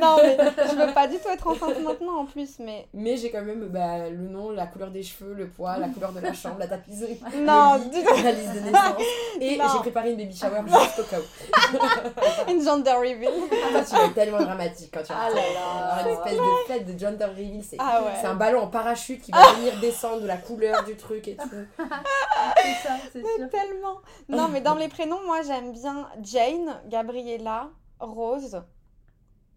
[0.00, 2.86] Non, mais je veux pas du tout être enceinte maintenant en plus, mais.
[2.94, 6.12] Mais j'ai quand même bah, le nom, la couleur des cheveux, le poids, la couleur
[6.12, 7.20] de la chambre, la tapisserie.
[7.40, 8.22] Non, le lit, du tout.
[8.22, 9.02] la liste de naissance.
[9.40, 12.50] Et j'ai préparé une baby shower juste au cas où.
[12.50, 13.32] Une gender reveal.
[13.72, 16.02] Toi, tu vas être tellement dramatique quand tu vas Ah là là.
[16.06, 17.62] une espèce de fête de gender reveal.
[17.68, 18.10] C'est Ah ouais.
[18.20, 21.36] c'est un ballon en parachute qui va venir descendre de la couleur du truc et
[21.36, 21.48] tout.
[21.78, 23.50] c'est ça, c'est sûr.
[23.50, 24.00] Tellement.
[24.28, 28.62] Non, mais dans les prénoms, moi j'aime bien Jane, Gabriella, Rose.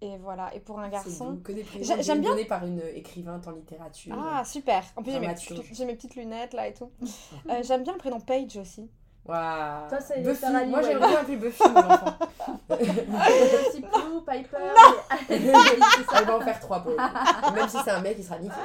[0.02, 0.54] Et voilà.
[0.54, 1.40] Et pour un garçon.
[1.82, 4.16] j'aime bien- donnés par une écrivainte en littérature.
[4.18, 4.84] Ah, super.
[4.96, 5.60] En plus, j'ai mes, Dramaturge.
[5.62, 6.92] petites, j'ai mes petites lunettes là et tout.
[7.50, 8.90] Euh, j'aime bien le prénom Paige aussi.
[9.28, 9.90] Waouh.
[9.90, 10.36] Toi, c'est Buffy.
[10.40, 12.14] Sarah Moi, j'aimerais bien appeler Buffy, mon enfant.
[12.80, 14.58] Et aussi Plou, Piper.
[15.30, 18.56] et- Elle va en faire trois pour Même si c'est un mec, il sera niqué.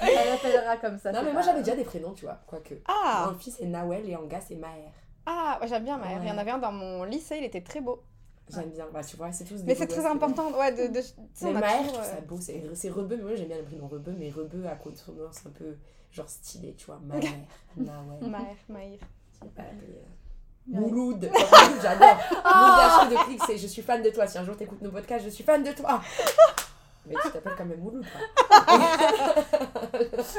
[0.00, 1.12] Elle appellera comme ça.
[1.12, 2.38] Non, mais moi, j'avais déjà des prénoms, tu vois.
[2.46, 2.74] Quoique.
[2.86, 4.92] Ah, Mon fils, c'est Nawel et Anga, c'est Maher.
[5.26, 6.18] ah ouais, j'aime bien Maher.
[6.22, 8.02] Il y en avait un dans mon lycée, il était très beau.
[8.48, 8.86] J'aime bien.
[8.92, 10.86] Bah, tu vois, c'est tous des Mais c'est très important, ouais, de.
[10.92, 11.00] de
[11.42, 12.38] Mais Maher, je trouve ça euh, beau.
[12.40, 15.50] C'est c'est rebeu, mais moi, j'aime bien le prénom rebeu, mais rebeu à consonance un
[15.50, 15.76] peu
[16.12, 17.00] genre stylé, tu vois.
[17.04, 17.30] Maher,
[17.76, 18.30] Nawel.
[18.30, 18.98] Maher, Maher.
[19.32, 20.80] C'est pas appelé, euh.
[20.80, 21.30] Mouloud.
[21.82, 22.18] J'adore.
[22.44, 24.26] Mouloud de clic, c'est je suis fan de toi.
[24.26, 26.02] Si un jour t'écoutes nos podcasts, je suis fan de toi.
[27.08, 28.20] Mais tu t'appelles quand même Mouloud, quoi.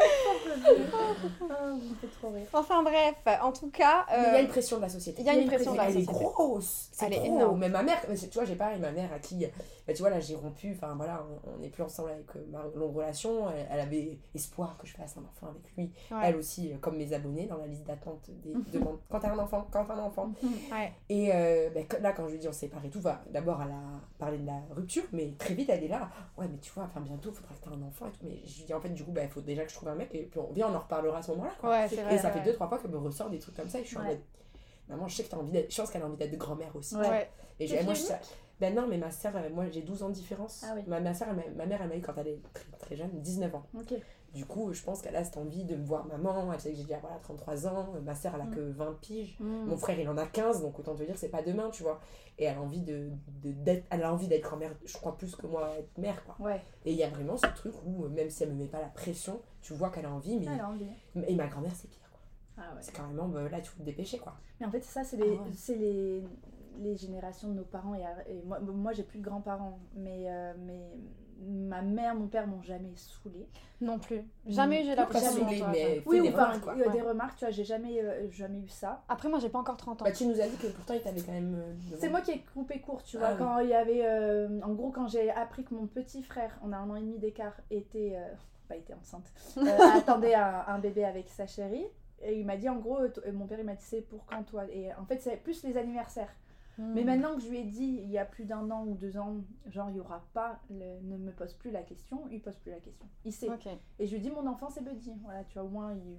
[2.54, 4.06] Enfin bref, en tout cas.
[4.10, 5.22] Il y a euh, une pression de la société.
[5.22, 6.14] il y a une pression de la Elle est société.
[6.24, 6.90] grosse.
[6.92, 7.60] C'est Elle est énorme.
[7.60, 9.46] Mais ma mère, tu vois, j'ai pareil, ma mère à qui,
[9.88, 10.74] bah, tu vois, là, j'ai rompu.
[10.76, 13.50] Enfin, voilà, on- n'est plus ensemble avec euh, ma longue relation.
[13.50, 15.92] Elle, elle avait espoir que je fasse un enfant avec lui.
[16.12, 16.22] Ouais.
[16.24, 19.00] Elle aussi, euh, comme mes abonnés, dans la liste d'attente des demandes.
[19.10, 20.32] Quand t'as un enfant, quand t'as un enfant.
[20.72, 20.92] Ouais.
[21.10, 23.22] Et euh, ben, là, quand je lui dis on s'est séparés, tout va.
[23.32, 26.10] D'abord, elle a parlé de la rupture, mais très vite, elle est là.
[26.38, 28.20] Ouais, mais tu vois, enfin, bientôt, il faudra que tu aies un enfant et tout.
[28.24, 29.96] Mais je lui dis, en fait, du coup, il faut déjà que je trouve un
[29.96, 31.52] mec, et puis on vient, on en reparlera à ce moment-là.
[31.60, 31.70] quoi.
[31.72, 32.16] Ouais, c'est vrai.
[32.16, 32.34] et ça ouais.
[32.34, 34.04] fait deux, trois fois qu'elle me ressort des trucs comme ça, et je suis en
[34.04, 34.20] mode.
[34.88, 35.72] Maman, je sais que t'as envie d'être.
[35.72, 36.96] Je pense qu'elle a envie d'être grand-mère aussi.
[36.96, 37.30] Ouais.
[37.60, 38.04] Et j'ai- moi, je.
[38.60, 40.66] Ben non, mais ma soeur, moi j'ai 12 ans de différence.
[40.68, 40.82] Ah oui.
[40.88, 43.10] ma, ma, soeur, m'a- ma mère, elle m'a eu quand elle est très, très jeune,
[43.22, 43.66] 19 ans.
[44.34, 46.54] Du coup, je pense qu'elle a cette envie de me voir maman.
[46.54, 47.94] Elle sait que j'ai déjà voilà, 33 ans.
[48.04, 48.56] Ma soeur, elle a Mm.
[48.56, 49.38] que 20 piges.
[49.40, 49.66] Mm.
[49.66, 52.00] Mon frère, il en a 15, donc autant te dire, c'est pas demain, tu vois.
[52.38, 53.10] Et elle a envie de,
[53.44, 56.36] d'être, elle a envie d'être grand-mère, je crois plus que moi être mère, quoi.
[56.46, 58.68] Ouais, Et il y a vraiment ce truc où, euh, même si elle me met
[58.68, 60.46] pas la pression, tu vois qu'elle a envie, mais.
[60.54, 60.86] elle a envie.
[61.28, 62.20] Et ma grand-mère, c'est pire, quoi.
[62.64, 62.82] Ah ouais.
[62.82, 64.36] C'est carrément, bah, là, il faut te dépêcher, quoi.
[64.60, 65.38] Mais en fait, ça, c'est Ah les, ouais.
[65.56, 66.24] c'est les,
[66.80, 67.96] les générations de nos parents.
[67.96, 70.82] Et, et moi, moi j'ai plus de grands-parents, mais, euh, mais
[71.42, 73.48] ma mère, mon père m'ont jamais saoulée.
[73.80, 74.22] Non plus.
[74.46, 76.76] Jamais eu j'ai la Pas toi, mais Oui, des remarques, quoi.
[76.76, 79.04] des remarques, tu vois, j'ai jamais, euh, jamais eu ça.
[79.08, 80.06] Après, moi, j'ai pas encore 30 ans.
[80.06, 81.56] Bah, tu nous as dit que pourtant, il t'avait quand même.
[81.56, 84.06] euh, C'est moi qui ai coupé court, tu Ah vois, quand il y avait...
[84.06, 87.02] euh, en gros, quand j'ai appris que mon petit frère, on a un an et
[87.02, 88.16] demi d'écart, était...
[88.18, 88.34] euh,
[88.68, 89.64] pas était enceinte, euh,
[89.98, 91.86] attendait un, un bébé avec sa chérie.
[92.22, 93.00] Et il m'a dit, en gros,
[93.34, 94.66] mon père, il m'a dit, c'est pour quand toi?
[94.70, 96.36] Et en fait, c'est plus les anniversaires.
[96.80, 96.94] Hmm.
[96.94, 99.18] Mais maintenant que je lui ai dit, il y a plus d'un an ou deux
[99.18, 99.36] ans,
[99.68, 102.72] genre, il y aura pas, le- ne me pose plus la question, il pose plus
[102.72, 103.06] la question.
[103.26, 103.50] Il sait.
[104.00, 105.12] Et je lui dis, mon enfant, c'est Buddy.
[105.24, 106.18] Voilà, tu vois, au moins, il,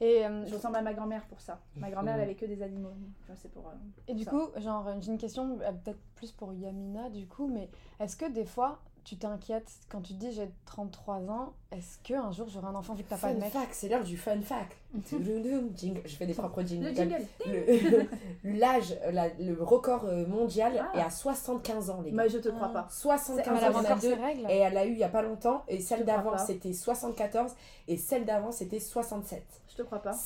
[0.00, 1.60] il- Et, euh, je ressemble à ma grand-mère pour ça.
[1.76, 2.94] Ma grand-mère, elle avait que des animaux.
[3.34, 3.66] C'est pour...
[3.66, 3.72] euh,
[4.06, 4.30] Et du ça.
[4.30, 8.30] coup, genre, j'ai une question euh, peut-être plus pour Yamina, du coup, mais est-ce que
[8.30, 12.48] des fois, tu t'inquiètes quand tu te dis j'ai 33 ans, est-ce que un jour
[12.48, 13.52] j'aurai un enfant vu que t'as pas de Fun mec?
[13.52, 14.76] fact, c'est l'heure du fun fact.
[15.08, 16.02] Jingle.
[16.04, 16.88] Je fais des propres jingles.
[16.88, 17.22] Le jingle.
[17.46, 18.06] Le-
[18.58, 18.96] L'âge,
[19.38, 20.98] le record euh, mondial Ah.
[20.98, 22.16] est à 75 ans, les gars.
[22.24, 22.88] Mais je te crois pas.
[22.90, 24.16] 75 Elle a ans, en a deux.
[24.48, 25.62] Et elle a eu il y a pas longtemps.
[25.68, 27.52] Et celle d'avant, c'était 74.
[27.86, 29.44] Et celle d'avant, c'était 67.
[29.68, 30.16] Je te crois pas.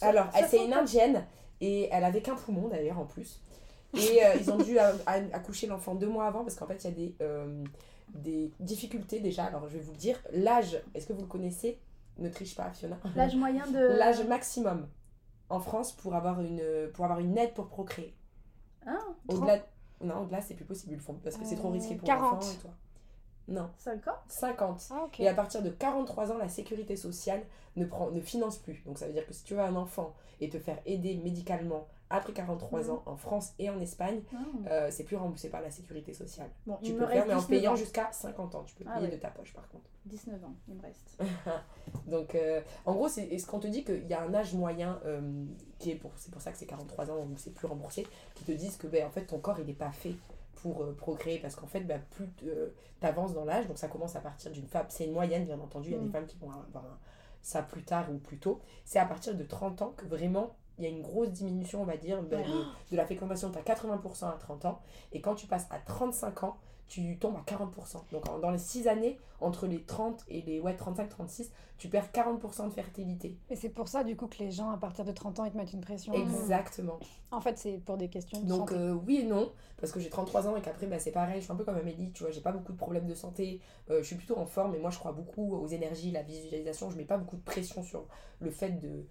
[0.00, 0.78] Alors, elle, c'est une 64.
[0.80, 1.26] indienne.
[1.60, 3.40] Et elle avait qu'un poumon, d'ailleurs, en plus.
[3.94, 6.42] Et euh, ils ont dû accoucher l'enfant deux mois avant.
[6.44, 7.64] Parce qu'en fait, il y a des, euh,
[8.14, 9.44] des difficultés déjà.
[9.44, 10.18] Alors, je vais vous le dire.
[10.32, 11.80] L'âge, est-ce que vous le connaissez?
[12.18, 12.98] Ne triche pas, Fiona.
[13.16, 13.78] L'âge moyen de.
[13.78, 14.88] L'âge maximum
[15.48, 16.62] en France pour avoir une,
[16.94, 18.14] pour avoir une aide pour procréer.
[18.86, 18.98] Ah,
[19.28, 19.58] Au-delà,
[20.00, 22.06] non, au-delà, c'est plus possible, ils le font parce que c'est trop Euh, risqué pour
[22.06, 22.32] 40.
[22.34, 22.70] l'enfant et toi.
[23.48, 24.14] Non, 5 ans?
[24.28, 24.88] 50.
[24.92, 25.08] Ah.
[25.18, 27.42] Et à partir de 43 ans, la sécurité sociale
[27.76, 28.82] ne, prend, ne finance plus.
[28.84, 31.88] Donc ça veut dire que si tu veux un enfant et te faire aider médicalement
[32.10, 32.90] après 43 Mhm.
[32.90, 34.36] ans en France et en Espagne, Ah.
[34.70, 36.50] euh, c'est plus remboursé par la sécurité sociale.
[36.66, 38.64] Bon, Tu peux le faire, mais en 19 payant jusqu'à 50 ans.
[38.64, 39.16] Tu peux Ah payer ouais.
[39.16, 39.84] de ta poche par contre.
[40.06, 41.18] 19 ans, il me reste.
[42.06, 45.00] Donc, euh, en gros, c'est est-ce qu'on te dit qu'il y a un âge moyen
[45.04, 45.44] euh,
[45.78, 48.44] qui est pour c'est pour ça que c'est 43 ans où c'est plus remboursé, qui
[48.44, 50.14] te disent que ben, en fait ton corps il n'est pas fait
[50.56, 52.46] pour procréer parce qu'en fait ben, plus tu
[53.02, 55.88] avances dans l'âge, donc ça commence à partir d'une femme, c'est une moyenne bien entendu,
[55.90, 56.12] il y a des Mm.
[56.12, 56.98] femmes qui vont avoir
[57.42, 60.84] ça plus tard ou plus tôt, c'est à partir de 30 ans que vraiment il
[60.84, 62.46] y a une grosse diminution, on va dire, ben, Ouais.
[62.48, 63.50] de, de la fécondation.
[63.52, 64.80] Tu as 80% à 30 ans,
[65.12, 66.56] et quand tu passes à 35 ans,
[66.88, 68.02] tu tombes à 40%.
[68.10, 72.10] Donc en- dans les 6 années, entre les 30 et les ouais, 35-36, tu perds
[72.10, 73.38] 40% de fertilité.
[73.48, 75.52] Et c'est pour ça, du coup, que les gens, à partir de 30 ans, ils
[75.52, 76.12] te mettent une pression.
[76.14, 76.98] Exactement.
[77.30, 78.74] En fait, c'est pour des questions de Donc santé.
[78.74, 81.44] euh, oui et non, parce que j'ai 33 ans et qu'après bah, c'est pareil, je
[81.44, 83.98] suis un peu comme Amélie, tu vois, j'ai pas beaucoup de problèmes de santé, euh,
[84.02, 86.96] je suis plutôt en forme et moi je crois beaucoup aux énergies, la visualisation, je
[86.96, 88.06] mets pas beaucoup de pression sur
[88.40, 89.06] le fait de...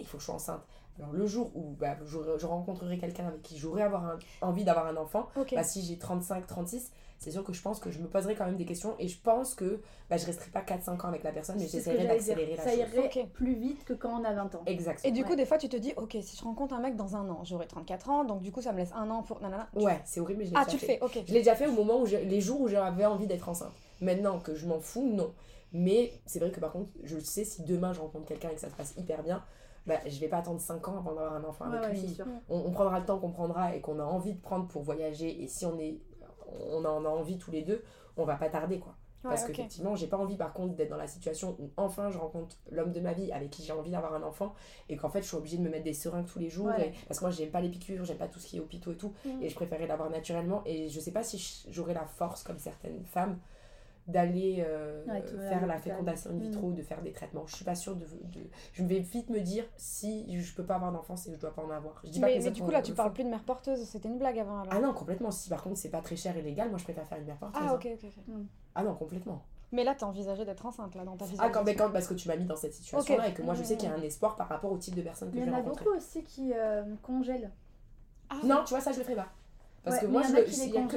[0.00, 0.62] Il faut que je sois enceinte.
[0.98, 4.96] Alors le jour où bah, je, je rencontrerai quelqu'un avec qui un- envie d'avoir un
[4.96, 5.54] enfant, Ok.
[5.54, 8.44] bah, si j'ai 35, 36, c'est sûr que je pense que je me poserai quand
[8.44, 11.32] même des questions et je pense que bah, je resterai pas 4-5 ans avec la
[11.32, 12.78] personne, mais j'essaierai d'accélérer la Ça chose.
[12.80, 14.62] irait plus vite que quand on a 20 ans.
[14.66, 15.08] Exactement.
[15.08, 17.16] Et du coup, des fois, tu te dis, ok, si je rencontre un mec dans
[17.16, 19.40] un an, j'aurai 34 ans, donc du coup, ça me laisse un an pour.
[19.40, 19.68] Nanana.
[19.76, 20.98] Tu- Ouais, c'est horrible, mais je l'ai Ah, déjà tu le fait.
[20.98, 21.24] fais, ok.
[21.26, 23.72] Je l'ai déjà fait au moment où les jours où j'avais envie d'être enceinte.
[24.00, 25.32] Maintenant que je m'en fous, non.
[25.72, 28.60] Mais c'est vrai que par contre, je sais si demain je rencontre quelqu'un et que
[28.60, 29.42] ça se passe hyper bien,
[29.86, 32.18] bah, je vais pas attendre 5 ans avant d'avoir un enfant avec ouais, lui.
[32.48, 35.42] on, on prendra le temps qu'on prendra et qu'on a envie de prendre pour voyager.
[35.42, 35.98] Et si on, est,
[36.70, 37.82] on en a envie tous les deux,
[38.16, 38.94] on va pas tarder quoi.
[39.22, 39.54] Parce Ouais, ok.
[39.54, 42.90] qu'effectivement, j'ai pas envie par contre d'être dans la situation où enfin je rencontre l'homme
[42.90, 44.52] de ma vie avec qui j'ai envie d'avoir un enfant
[44.88, 46.72] et qu'en fait je suis obligée de me mettre des seringues tous les jours.
[46.72, 48.90] Et- parce que moi j'aime pas les piqûres, j'aime pas tout ce qui est hôpitaux
[48.90, 49.12] et tout.
[49.24, 49.42] Mhm.
[49.42, 50.62] Et je préférais l'avoir naturellement.
[50.66, 53.38] Et je sais pas si j'aurais la force, comme certaines femmes,
[54.08, 57.46] d'aller euh, Ouais, faire la fécondation in vitro, de faire des traitements.
[57.46, 60.74] Je suis pas sûre de, de- Je vais vite me dire si je peux pas
[60.76, 62.00] avoir d'enfant, c'est que je dois pas en avoir.
[62.04, 63.44] Je dis pas que Mais, les mais du coup, là, tu parles plus de mère
[63.44, 64.72] porteuse, c'était une blague avant alors.
[64.74, 65.30] Ah non, complètement.
[65.30, 67.36] Si par contre c'est pas très cher et légal, moi je préfère faire une mère
[67.38, 67.62] porteuse.
[67.64, 67.76] Ah, hein.
[67.76, 68.34] ok, ok, ok.
[68.74, 69.44] Ah non, complètement.
[69.70, 71.60] Mais là, t'as envisagé d'être enceinte, là, dans ta Ah, visualisation.
[71.60, 73.62] quand, mais quand, parce que tu m'as mis dans cette situation-là et que moi je
[73.62, 75.48] sais qu'il y a un espoir par rapport au type de personne que Il je
[75.48, 77.50] y en a beaucoup aussi qui euh, congèlent.
[78.28, 79.28] Ah, Non, tu vois, ça je le ferai pas.
[79.84, 80.50] Parce Ouais, que moi, il y je y a que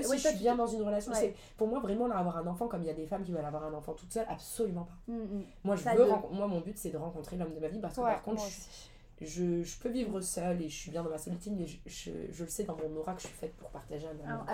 [0.03, 1.11] si Ouais, je suis bien dans une relation.
[1.11, 1.17] Ouais.
[1.19, 3.31] c'est Pour moi, vraiment, là, avoir un enfant, comme il y a des femmes qui
[3.31, 5.11] veulent avoir un enfant toute seule, absolument pas.
[5.11, 5.43] Mm, mm.
[5.63, 7.79] Moi, je Ça, veux de- moi mon but, c'est de rencontrer l'homme de ma vie
[7.79, 8.43] parce que par contre,
[9.21, 11.77] je, je, je peux vivre seule et je suis bien dans ma solitude, mais je,
[11.85, 14.45] je, je le sais dans mon aura que je suis faite pour partager un amour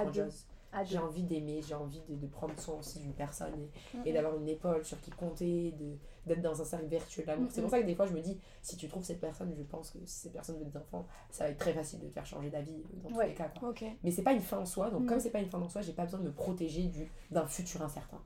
[0.73, 4.01] Ah, J'ai envie d'aimer, j'ai envie de, de prendre soin aussi d'une personne et, Mm,
[4.05, 7.45] et d'avoir une épaule sur qui compter, de d'être dans un cercle vertueux d'amour.
[7.45, 9.53] Mm, C'est pour ça que des fois je me dis, si tu trouves cette personne,
[9.57, 12.07] je pense que si cette personne veut des enfants, ça va être très facile de
[12.07, 13.27] te faire changer d'avis euh, dans tous Ouais.
[13.29, 13.49] les cas.
[13.59, 13.69] quoi.
[13.69, 15.05] Ok, Mais c'est pas une fin en soi, donc Mm.
[15.07, 17.47] comme c'est pas une fin en soi, j'ai pas besoin de me protéger du d'un
[17.47, 18.19] futur incertain.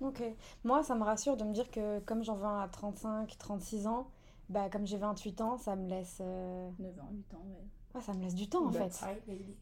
[0.00, 0.22] Ok.
[0.64, 3.86] Moi, ça me rassure de me dire que comme j'en veux un à 35, 36
[3.88, 4.06] ans,
[4.48, 6.18] bah, comme j'ai 28 ans, ça me laisse.
[6.20, 7.64] euh, 9 ans, 8 ans, ouais.
[7.96, 8.92] ouais, ça me laisse du temps, en fait.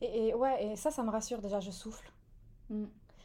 [0.02, 1.40] Et ouais, et ça, ça me rassure.
[1.40, 2.10] Déjà, je souffle.
[2.70, 2.84] Mm.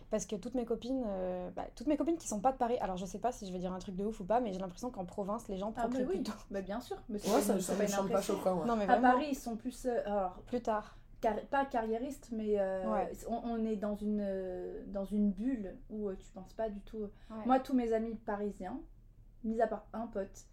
[0.09, 2.77] Parce que toutes mes copines, euh, bah, toutes mes copines qui sont pas de Paris,
[2.81, 4.53] alors je sais pas si je vais dire un truc de ouf ou pas, mais
[4.53, 6.33] j'ai l'impression qu'en province, les gens Ah, oui, plus tôt.
[6.51, 6.97] bah, bien sûr.
[7.09, 8.59] Mais Ouais, ça, ça me semble pas choquant.
[8.59, 8.67] ouais.
[8.67, 9.85] Non, mais À vraiment, Paris, ils sont plus.
[9.87, 10.97] euh, alors, plus tard.
[11.19, 13.11] carri- pas carriéristes, mais euh, Ouais.
[13.27, 16.81] on, on est dans une, euh, dans une bulle où euh, tu penses pas du
[16.81, 16.97] tout.
[17.31, 17.45] Ouais.
[17.47, 18.79] Moi, tous mes amis parisiens,
[19.43, 20.45] mis à part un pote,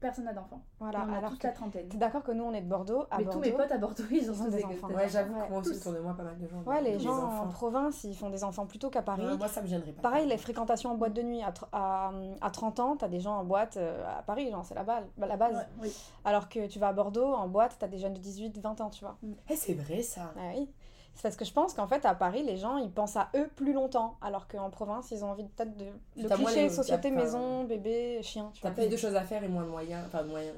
[0.00, 0.60] personne n'a d'enfant.
[0.78, 1.88] Voilà, on a alors toute la trentaine.
[1.88, 3.04] t'es d'accord que nous, on est de Bordeaux.
[3.10, 4.88] À Mais Bordeaux, tous mes potes à Bordeaux, ils ont des enfants.
[4.88, 6.62] Ouais, j'avoue Ouais, que moi aussi, autour de moi, pas mal de gens.
[6.66, 9.24] Ouais, les gens en province, ils font des enfants plutôt qu'à Paris.
[9.26, 10.02] Ouais, moi, ça me gênerait pas.
[10.02, 13.36] Pareil, les fréquentations en boîte de nuit, à, à, à 30 ans, t'as des gens
[13.36, 15.56] en boîte euh, à Paris, genre c'est la, balle, la base.
[15.56, 15.96] Ouais, oui.
[16.24, 18.90] Alors que tu vas à Bordeaux, en boîte, t'as des jeunes de 18, 20 ans,
[18.90, 19.16] tu vois.
[19.48, 20.32] Eh, c'est vrai ça.
[20.36, 20.68] Ah oui.
[21.14, 23.48] C'est parce que je pense qu'en fait, à Paris, les gens, ils pensent à eux
[23.56, 24.16] plus longtemps.
[24.22, 25.86] Alors qu'en province, ils ont envie peut-être de.
[26.16, 28.82] Le cliché, les- société, maison, bébé, chien, tu T'as vois.
[28.84, 30.04] plus de choses à faire et moins de moyens.
[30.06, 30.54] Enfin, de moyens.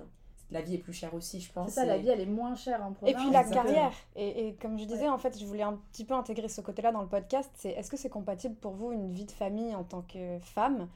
[0.50, 1.70] la vie est plus chère aussi, je pense.
[1.70, 3.16] C'est ça, la vie elle est moins chère en Et province.
[3.16, 3.62] puis la Exactement.
[3.64, 3.92] carrière.
[4.16, 5.08] Et, et comme je disais, Ouais.
[5.08, 7.50] en fait, je voulais un petit peu intégrer ce côté-là dans le podcast.
[7.54, 10.88] C'est est-ce que c'est compatible pour vous une vie de famille en tant que femme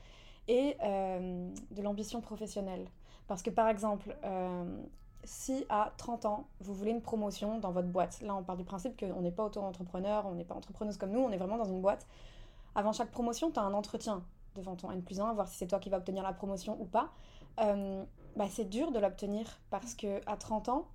[0.46, 2.86] et euh, de l'ambition professionnelle?
[3.28, 4.64] Parce que par exemple, euh,
[5.26, 8.64] si à 30 ans, vous voulez une promotion dans votre boîte, là on part du
[8.64, 11.64] principe qu'on n'est pas auto-entrepreneur, on n'est pas entrepreneuse comme nous, on est vraiment dans
[11.64, 12.06] une boîte.
[12.74, 14.22] Avant chaque promotion, tu as un entretien
[14.54, 16.84] devant ton N plus 1, voir si c'est toi qui vas obtenir la promotion ou
[16.86, 17.10] pas.
[17.60, 18.04] Euh,
[18.36, 20.86] bah, c'est dur de l'obtenir parce que à 30 ans,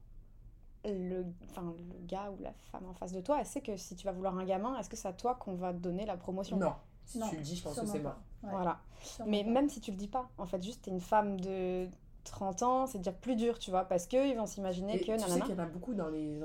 [0.85, 3.95] le, enfin, le gars ou la femme en face de toi, elle sait que si
[3.95, 6.57] tu vas vouloir un gamin, est-ce que c'est à toi qu'on va donner la promotion?
[6.57, 6.73] Non,
[7.05, 8.09] si Non, tu le dis, je pense que c'est pas.
[8.09, 8.17] mort.
[8.43, 8.79] Ouais, Voilà.
[9.03, 9.49] sûrement Mais pas.
[9.51, 11.87] même si tu le dis pas, en fait, juste t'es une femme de
[12.23, 15.41] 30 ans, c'est déjà plus dur, tu vois, parce qu'ils vont s'imaginer que tu sais
[15.41, 16.39] qu'il y en a beaucoup dans les,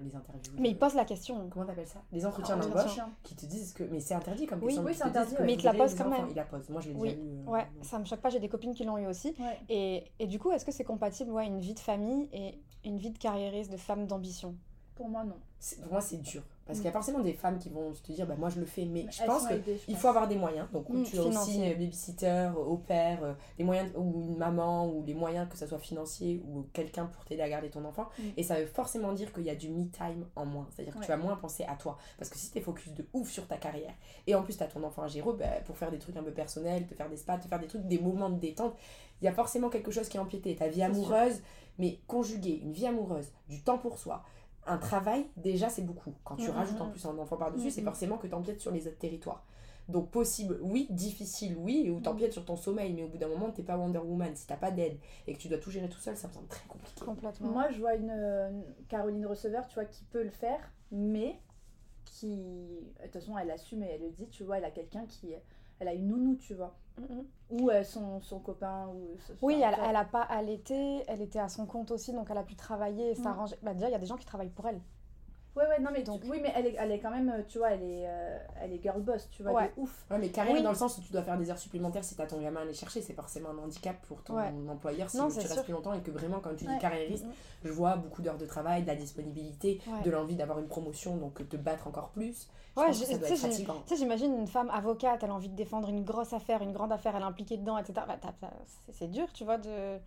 [0.00, 0.52] les interviews.
[0.58, 1.48] Mais ils posent la question.
[1.50, 2.00] Comment t'appelles ça?
[2.12, 3.10] Les entretiens d'embauche Entretien.
[3.22, 3.84] qui te disent que.
[3.84, 4.66] Mais c'est interdit comme Oui.
[4.66, 4.82] question.
[4.84, 5.34] Oui, qui c'est interdit.
[5.42, 6.22] Mais ils te la posent quand enfants.
[6.22, 6.30] même.
[6.30, 6.68] Ils la posent.
[6.70, 8.84] Moi, je l'ai Oui, déjà euh, Ouais, ça me choque pas, j'ai des copines qui
[8.84, 9.34] l'ont eu aussi.
[9.38, 9.58] Ouais.
[9.68, 12.98] Et, et du coup, est-ce que c'est compatible, ouais, une vie de famille et une
[12.98, 14.56] vie de carriériste, de femme d'ambition?
[14.94, 15.36] Pour moi, non.
[15.82, 16.42] Pour moi, c'est dur.
[16.66, 16.82] Parce Mm.
[16.82, 18.84] qu'il y a forcément des femmes qui vont se dire, bah, moi, je le fais,
[18.84, 19.54] mais je Elles pense sont que.
[19.54, 20.00] aidées, je pense.
[20.00, 23.32] faut avoir des moyens, donc Mm, tu as aussi euh, babysitter, euh, au père, euh,
[23.58, 27.24] des moyens, ou une maman, ou des moyens que ce soit financier, ou quelqu'un pour
[27.24, 28.06] t'aider à garder ton enfant.
[28.18, 28.22] Mm.
[28.36, 30.66] Et ça veut forcément dire qu'il y a du me-time en moins.
[30.70, 31.96] C'est-à-dire que tu vas moins penser à toi.
[32.18, 33.94] Parce que si tu es focus de ouf sur ta carrière,
[34.26, 36.22] et en plus tu as ton enfant à gérer, bah, pour faire des trucs un
[36.22, 38.74] peu personnels, te faire des spas, te faire des trucs, des moments de détente,
[39.20, 40.54] il y a forcément quelque chose qui est empiété.
[40.56, 40.84] Ta vie sûr.
[40.84, 41.40] amoureuse,
[41.78, 44.22] mais conjuguer une vie amoureuse, du temps pour soi,
[44.66, 46.14] un travail, déjà c'est beaucoup.
[46.24, 46.90] Quand tu Mm, rajoutes mm, en mm.
[46.92, 49.44] plus un enfant par-dessus, c'est forcément que tu empiètes sur les autres territoires.
[49.88, 53.50] Donc possible, oui, difficile, oui, ou t'empiètes sur ton sommeil, mais au bout d'un moment,
[53.50, 54.34] t'es pas Wonder Woman.
[54.36, 54.96] Si t'as pas d'aide
[55.26, 57.04] et que tu dois tout gérer tout seul, ça me semble très compliqué.
[57.04, 57.48] Complètement.
[57.50, 61.40] Moi, je vois une, euh, une Caroline Receveur, tu vois, qui peut le faire, mais
[62.04, 62.36] qui.
[62.36, 65.34] De toute façon, elle assume et elle le dit, tu vois, elle a quelqu'un qui.
[65.80, 66.76] Elle a une nounou, tu vois.
[66.98, 67.24] Mm, mm.
[67.50, 68.88] Ou euh, son, son copain.
[68.88, 72.28] Ou, ce- Oui, elle, elle a pas allaité, elle était à son compte aussi, donc
[72.30, 73.22] elle a pu travailler et Mm.
[73.22, 73.56] s'arranger.
[73.62, 74.80] Bah, déjà, il y a des gens qui travaillent pour elle.
[75.54, 77.42] Ouais, ouais, non, mais Donc- tu- oui, mais elle est, elle est quand même, euh,
[77.46, 79.72] tu vois, elle est, euh, elle est girl boss, tu vois, Ouais.
[79.76, 80.06] de ouf.
[80.10, 80.62] Ouais, mais carrière Oui.
[80.62, 82.62] dans le sens où tu dois faire des heures supplémentaires si t'as ton gamin à
[82.62, 84.50] aller chercher, c'est forcément un handicap pour ton Ouais.
[84.70, 85.64] employeur si Non, tu c'est restes sûr.
[85.64, 87.30] plus longtemps et que vraiment, quand tu dis carriériste, Mm,
[87.64, 90.02] je vois beaucoup d'heures de travail, de la disponibilité, Ouais.
[90.02, 92.48] de l'envie d'avoir une promotion, donc te battre encore plus.
[92.74, 93.82] Je Ouais, pense j'ai- que ça doit tu être sais, j'ai- fatigant.
[93.86, 96.72] Tu sais, j'imagine une femme avocate, elle a envie de défendre une grosse affaire, une
[96.72, 97.92] grande affaire, elle est impliquée dedans, etc.
[98.40, 98.48] Bah,
[98.90, 99.98] c'est dur, tu vois, de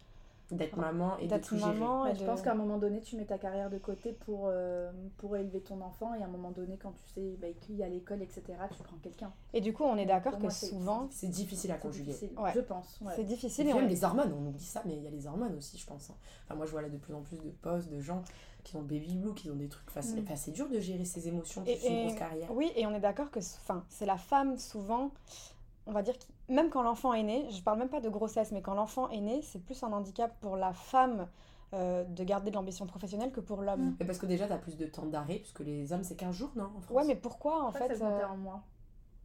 [0.51, 1.73] D'être maman et de d'être tout gérer.
[1.73, 2.05] maman.
[2.05, 4.91] Et je pense qu'à un moment donné, tu mets ta carrière de côté pour, euh,
[5.17, 7.83] pour élever ton enfant, et à un moment donné, quand tu sais bah, qu'il y
[7.83, 8.43] a l'école, etc.,
[8.75, 9.33] tu prends quelqu'un.
[9.53, 12.11] Et du coup, on est d'accord que moi, c'est- souvent, C'est difficile à conjuguer.
[12.11, 12.51] difficile, Ouais.
[12.53, 12.99] je pense.
[13.01, 13.13] ouais.
[13.15, 13.67] c'est Et difficile.
[13.67, 15.77] et on- même les hormones, on oublie ça, mais il y a les hormones aussi,
[15.79, 16.11] je pense.
[16.11, 16.15] hein.
[16.45, 18.21] Enfin, moi, je vois là de plus en plus de posts de gens
[18.63, 20.19] qui ont baby blue, qui ont des trucs faciles.
[20.21, 20.25] Mm.
[20.25, 22.51] Enfin, c'est dur de gérer ses émotions, Et- plus une et- grosse carrière.
[22.51, 25.09] Oui, et on est d'accord que enfin, c'est la femme souvent,
[25.87, 28.51] on va dire, qui- même quand l'enfant est né, je parle même pas de grossesse,
[28.51, 31.27] mais quand l'enfant est né, c'est plus un handicap pour la femme
[31.73, 33.81] euh, de garder de l'ambition professionnelle que pour l'homme.
[33.89, 33.95] Mm.
[33.99, 36.51] Mais parce que déjà, t'as plus de temps d'arrêt, puisque les hommes, c'est 15 jours,
[36.55, 36.95] non en France?
[36.97, 38.61] Ouais, mais pourquoi en que fait ça se euh, en mois.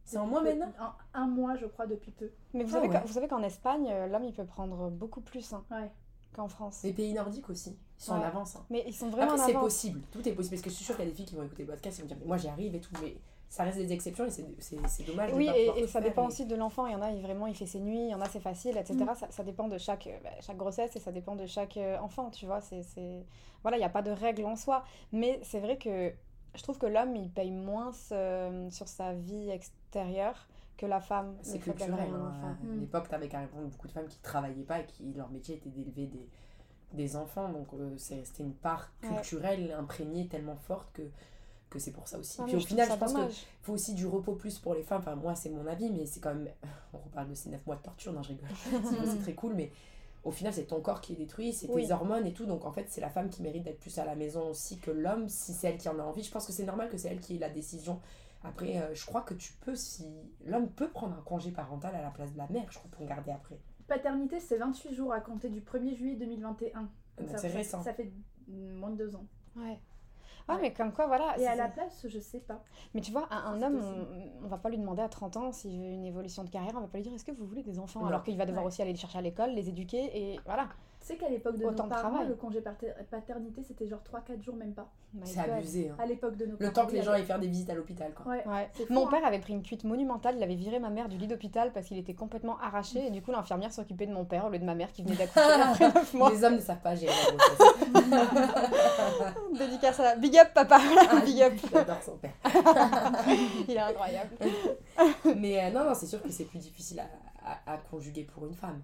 [0.03, 0.71] C'est en mois maintenant?
[0.79, 2.31] Un, un mois, je crois, depuis peu.
[2.53, 3.01] Mais vous Ah savez, ouais.
[3.05, 5.91] vous savez qu'en Espagne, euh, l'homme il peut prendre beaucoup plus hein, Ouais.
[6.33, 6.81] qu'en France.
[6.83, 8.55] Les pays nordiques aussi, ils sont en avance.
[8.55, 8.65] hein.
[8.71, 10.55] Mais ils sont vraiment Après, en c'est possible, tout est possible.
[10.55, 11.99] Parce que je suis sûre qu'il y a des filles qui vont écouter le podcast
[11.99, 13.15] et vont dire, mais moi j'y arrive et tout, mais
[13.51, 15.29] ça reste des exceptions et c'est c'est- c'est dommage.
[15.31, 16.85] de Oui, et, ça faire dépend et- aussi de l'enfant.
[16.87, 18.39] Il y en a, il, vraiment, il fait ses nuits, il y en a, c'est
[18.39, 18.95] facile, etc.
[19.03, 19.15] Mm.
[19.15, 21.97] Ça, ça dépend de chaque, euh, bah, chaque grossesse et ça dépend de chaque euh,
[21.99, 22.61] enfant, tu vois.
[22.61, 23.25] C'est, c'est...
[23.61, 24.85] Voilà, il n'y a pas de règle en soi.
[25.11, 26.13] Mais c'est vrai que
[26.55, 31.35] je trouve que l'homme, il paye moins euh, sur sa vie extérieure que la femme.
[31.41, 32.09] C'est culturel.
[32.13, 32.31] hein.
[32.43, 32.79] À Mm.
[32.79, 36.07] l'époque, t'avais carrément beaucoup de femmes qui travaillaient pas et qui leur métier était d'élever
[36.07, 36.27] des,
[36.93, 37.49] des enfants.
[37.49, 39.09] Donc euh, c'est- c'était une part Ouais.
[39.09, 41.03] culturelle imprégnée tellement forte que,
[41.71, 42.37] que c'est pour ça aussi.
[42.39, 44.99] Ah, Puis au final, je pense qu'il faut aussi du repos plus pour les femmes.
[44.99, 46.49] Enfin, moi, c'est mon avis, mais c'est quand même.
[46.93, 48.49] On reparle de ces 9 mois de torture, non, je rigole.
[48.71, 49.71] C'est- c'est très cool, mais
[50.23, 52.45] au final, c'est ton corps qui est détruit, c'est tes hormones et tout.
[52.45, 54.91] Donc en fait, c'est la femme qui mérite d'être plus à la maison aussi que
[54.91, 56.21] l'homme, si c'est elle qui en a envie.
[56.23, 57.99] Je pense que c'est normal que c'est elle qui ait la décision.
[58.43, 60.05] Après, euh, je crois que tu peux, si.
[60.45, 63.05] L'homme peut prendre un congé parental à la place de la mère, je crois, pour
[63.05, 63.59] garder après.
[63.87, 66.81] Paternité, c'est 28 jours à compter du 1er juillet 2021.
[66.81, 67.83] Donc Donc, ça, c'est ça- récent.
[67.83, 68.11] Ça fait
[68.47, 69.25] moins de deux ans.
[69.55, 69.79] Ouais.
[70.51, 70.61] Ah, Ouais.
[70.61, 71.37] mais comme quoi, voilà.
[71.39, 72.61] Et à la place, je sais pas.
[72.93, 73.81] Mais tu vois, un, un homme,
[74.41, 76.73] on, on va pas lui demander à 30 ans s'il veut une évolution de carrière,
[76.75, 78.05] on va pas lui dire est-ce que vous voulez des enfants?
[78.05, 80.67] Alors qu'il va devoir aussi aller les chercher à l'école, les éduquer, et voilà.
[81.01, 82.27] Tu sais qu'à l'époque de Autant nos de parents, travail.
[82.27, 84.87] le congé pater- paternité, c'était genre 3-4 jours, même pas.
[85.23, 85.89] C'est abusé.
[85.89, 85.95] hein.
[85.97, 86.71] À l'époque de nos Le parents.
[86.73, 88.31] temps que les gens aillent faire des visites à l'hôpital, quoi.
[88.31, 88.47] Ouais.
[88.47, 88.69] Ouais.
[88.73, 89.09] C'est fou, Mon hein.
[89.09, 91.87] père avait pris une cuite monumentale, il avait viré ma mère du lit d'hôpital parce
[91.87, 94.63] qu'il était complètement arraché, et du coup l'infirmière s'occupait de mon père au lieu de
[94.63, 96.29] ma mère qui venait d'accoucher après 9 mois.
[96.29, 98.11] Les hommes ne savent pas gérer la.
[99.57, 100.79] Dédicace à Big up papa,
[101.25, 101.53] big up.
[101.73, 102.31] J'adore son père.
[103.67, 104.29] Il est incroyable.
[105.37, 107.07] Mais euh, non, non, c'est sûr que c'est plus difficile à,
[107.69, 108.81] à- à conjuguer pour une femme.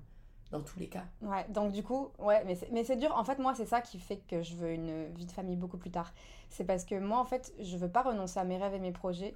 [0.52, 1.04] Dans tous les cas.
[1.22, 3.14] Ouais, donc du coup, ouais, mais c'est, c'est dur.
[3.16, 5.78] En fait, moi, c'est ça qui fait que je veux une vie de famille beaucoup
[5.78, 6.14] plus tard.
[6.50, 8.92] C'est parce que moi, en fait, je veux pas renoncer à mes rêves et mes
[8.92, 9.36] projets,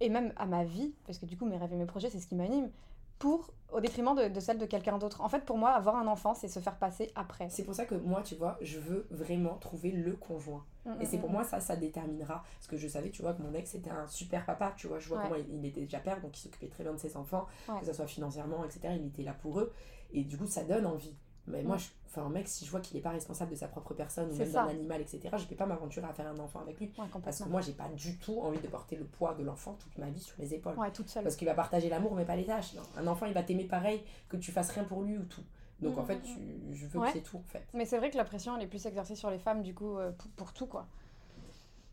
[0.00, 2.20] et même à ma vie, parce que du coup, mes rêves et mes projets, c'est
[2.20, 2.70] ce qui m'anime,
[3.18, 5.20] pour, au détriment de, de celle de quelqu'un d'autre.
[5.20, 7.48] En fait, pour moi, avoir un enfant, c'est se faire passer après.
[7.48, 10.64] C'est pour ça que moi, tu vois, je veux vraiment trouver le conjoint.
[10.84, 11.32] Mm, Et c'est mm, pour mm.
[11.32, 12.44] moi, ça, ça déterminera.
[12.58, 14.74] Parce que je savais, tu vois, que mon ex était un super papa.
[14.76, 15.24] Tu vois, je vois Ouais.
[15.28, 17.80] comment il, il était déjà père, donc il s'occupait très bien de ses enfants, Ouais.
[17.80, 18.94] que ce soit financièrement, etc.
[18.98, 19.72] Il était là pour eux.
[20.14, 21.14] Et du coup, ça donne envie.
[21.46, 21.82] Mais moi, Ouais.
[21.82, 24.30] je, enfin, un mec, si je vois qu'il n'est pas responsable de sa propre personne
[24.32, 26.78] ou même d'un animal, etc., je ne vais pas m'aventurer à faire un enfant avec
[26.80, 26.90] lui.
[26.96, 29.74] Ouais, Parce que moi, j'ai pas du tout envie de porter le poids de l'enfant
[29.78, 30.78] toute ma vie sur les épaules.
[30.78, 31.22] Ouais, toute seule.
[31.24, 32.72] Parce qu'il va partager l'amour, mais pas les tâches.
[32.74, 32.82] Non.
[32.96, 34.00] Un enfant, il va t'aimer pareil,
[34.30, 35.42] que tu fasses rien pour lui ou tout.
[35.80, 37.08] Donc Mm, en fait, mm, tu- je veux Ouais.
[37.08, 37.64] que c'est tout, en fait.
[37.74, 39.98] Mais c'est vrai que la pression, elle est plus exercée sur les femmes, du coup,
[39.98, 40.86] euh, pour, pour tout, quoi.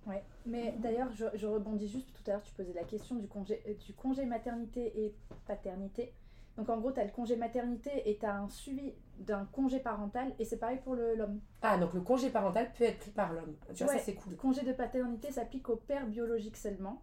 [0.07, 3.27] Ouais, mais d'ailleurs, je, je rebondis juste tout à l'heure, tu posais la question du
[3.27, 5.13] congé, euh, du congé maternité et
[5.45, 6.13] paternité.
[6.61, 9.79] Donc en gros, tu as le congé maternité et tu as un suivi d'un congé
[9.79, 11.39] parental et c'est pareil pour le- l'homme.
[11.63, 13.55] Ah, donc le congé parental peut être pris par l'homme.
[13.73, 13.97] Tu vois, Ouais.
[13.99, 14.33] ça c'est cool.
[14.33, 17.01] Le congé de paternité s'applique au père biologique seulement.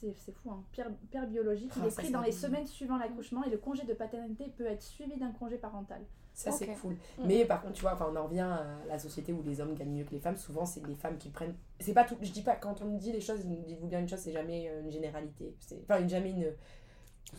[0.00, 0.64] C'est c'est fou, hein.
[0.74, 2.38] Père, père biologique, il Ah, est pris dans les bien.
[2.38, 6.00] semaines suivant l'accouchement et le congé de paternité peut être suivi d'un congé parental.
[6.32, 6.94] Ça c'est cool.
[6.94, 7.26] Mm.
[7.26, 9.74] Mais par contre, tu vois, enfin, on en revient à la société où les hommes
[9.74, 10.36] gagnent mieux que les femmes.
[10.38, 11.54] Souvent, c'est les femmes qui prennent.
[11.80, 12.16] C'est pas tout.
[12.22, 14.68] Je dis pas, quand on me dit les choses, dites-vous bien une chose, c'est jamais
[14.70, 15.54] euh, une généralité.
[15.82, 16.46] Enfin, une- jamais une.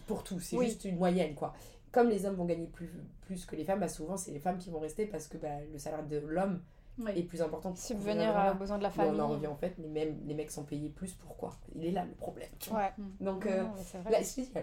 [0.08, 0.65] Pour tout, c'est Oui.
[0.65, 1.54] juste une moyenne, quoi.
[1.91, 2.89] Comme les hommes vont gagner plus,
[3.21, 5.47] plus que les femmes, bah, souvent c'est les femmes qui vont rester parce que bah,
[5.71, 6.62] le salaire de l'homme
[7.15, 9.19] est plus important pour Subvenir aux besoins de la Mais famille.
[9.19, 11.56] on en revient en fait, mais même les mecs sont payés plus, pourquoi?
[11.76, 12.50] Il est là le problème.
[12.71, 12.91] Ouais.
[13.19, 13.69] Donc, Non, euh, non,
[14.10, 14.19] la,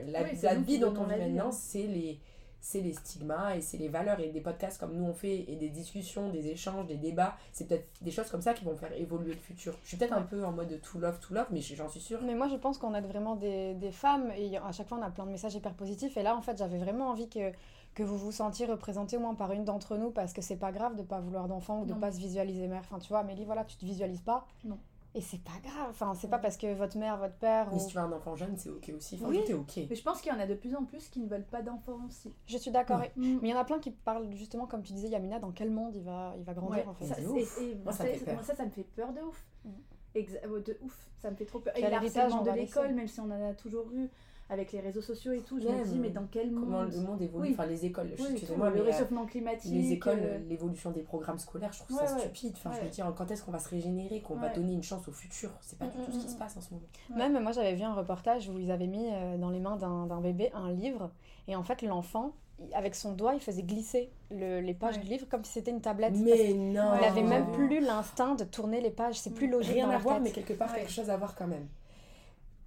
[0.07, 0.23] la,
[0.59, 1.53] Oui, vie dont on vit maintenant, hein.
[1.53, 2.21] c'est les,
[2.65, 5.57] c'est les stigmas et c'est les valeurs et des podcasts comme nous on fait et
[5.57, 7.37] des discussions, des échanges, des débats.
[7.53, 9.77] C'est peut-être des choses comme ça qui vont faire évoluer le futur.
[9.83, 12.21] Je suis peut-être un peu en mode to love, to love, mais j'en suis sûre.
[12.25, 15.03] Mais moi, je pense qu'on aide vraiment des, des femmes et à chaque fois, on
[15.03, 16.17] a plein de messages hyper positifs.
[16.17, 17.53] Et là, en fait, j'avais vraiment envie que,
[17.95, 20.73] que vous vous sentiez représenté au moins par une d'entre nous parce que c'est pas
[20.73, 22.01] grave de pas vouloir d'enfant ou de Non.
[22.01, 22.81] pas se visualiser mère.
[22.81, 24.47] Enfin, tu vois, Amélie, voilà, tu te visualises pas.
[24.65, 24.79] Non.
[25.17, 25.89] Et c'est pas grave.
[25.91, 27.69] Enfin, c'est pas parce que votre mère, votre père.
[27.71, 29.15] Mais ou- si tu veux un enfant jeune, c'est ok aussi.
[29.15, 29.43] Enfin, Oui.
[29.45, 29.87] tout est ok.
[29.89, 31.63] Mais je pense qu'il y en a de plus en plus qui ne veulent pas
[31.63, 32.35] d'enfants aussi.
[32.47, 32.99] Je suis d'accord.
[32.99, 33.13] Ouais.
[33.17, 35.53] Et- Mais il y en a plein qui parlent justement, comme tu disais, Yamina, dans
[35.53, 37.07] quel monde il va, il va grandir Ouais, en fait.
[37.07, 37.61] ça, C'est et- ouf.
[37.61, 38.35] et Moi, ça me savez, fait peur.
[38.35, 39.47] moi, ça, ça me fait peur de ouf.
[39.65, 39.71] Mm.
[40.17, 41.73] Exa- ouais, de ouf, ça me fait trop peur.
[41.75, 43.91] Puis Et à le l'héritage, harcèlement on de l'école, même si on en a toujours
[43.93, 44.09] eu
[44.51, 46.83] avec les réseaux sociaux et tout, je Ouais, me dis, mais mais dans quel Comment
[46.83, 47.51] monde le monde évolue, Oui.
[47.55, 49.73] enfin les écoles, Oui, tout, mais le euh, réchauffement climatique.
[49.73, 52.21] les écoles, euh, l'évolution des programmes scolaires, je trouve Ouais, ça ouais.
[52.21, 52.53] stupide.
[52.57, 55.09] Enfin, je me dis, quand est-ce qu'on va se régénérer, qu'on va donner une chance
[55.09, 55.51] au futur?
[55.63, 56.83] C'est pas du tout ce qui se Mm, mm, passe en ce moment.
[57.11, 57.17] Ouais.
[57.17, 60.07] Même moi, j'avais vu un reportage où ils avaient mis euh, dans les mains d'un
[60.07, 61.11] d'un bébé un livre.
[61.49, 65.03] Et en fait, l'enfant, il- avec son doigt, il faisait glisser le- les pages Ouais.
[65.03, 66.15] du livre comme si c'était une tablette.
[66.17, 67.29] Mais non avait Oh.
[67.29, 69.19] même plus l'instinct de tourner les pages.
[69.19, 70.25] C'est plus logique Rien dans à voir, tête.
[70.25, 70.81] mais quelque part Ouais.
[70.81, 71.67] quelque chose à voir quand même.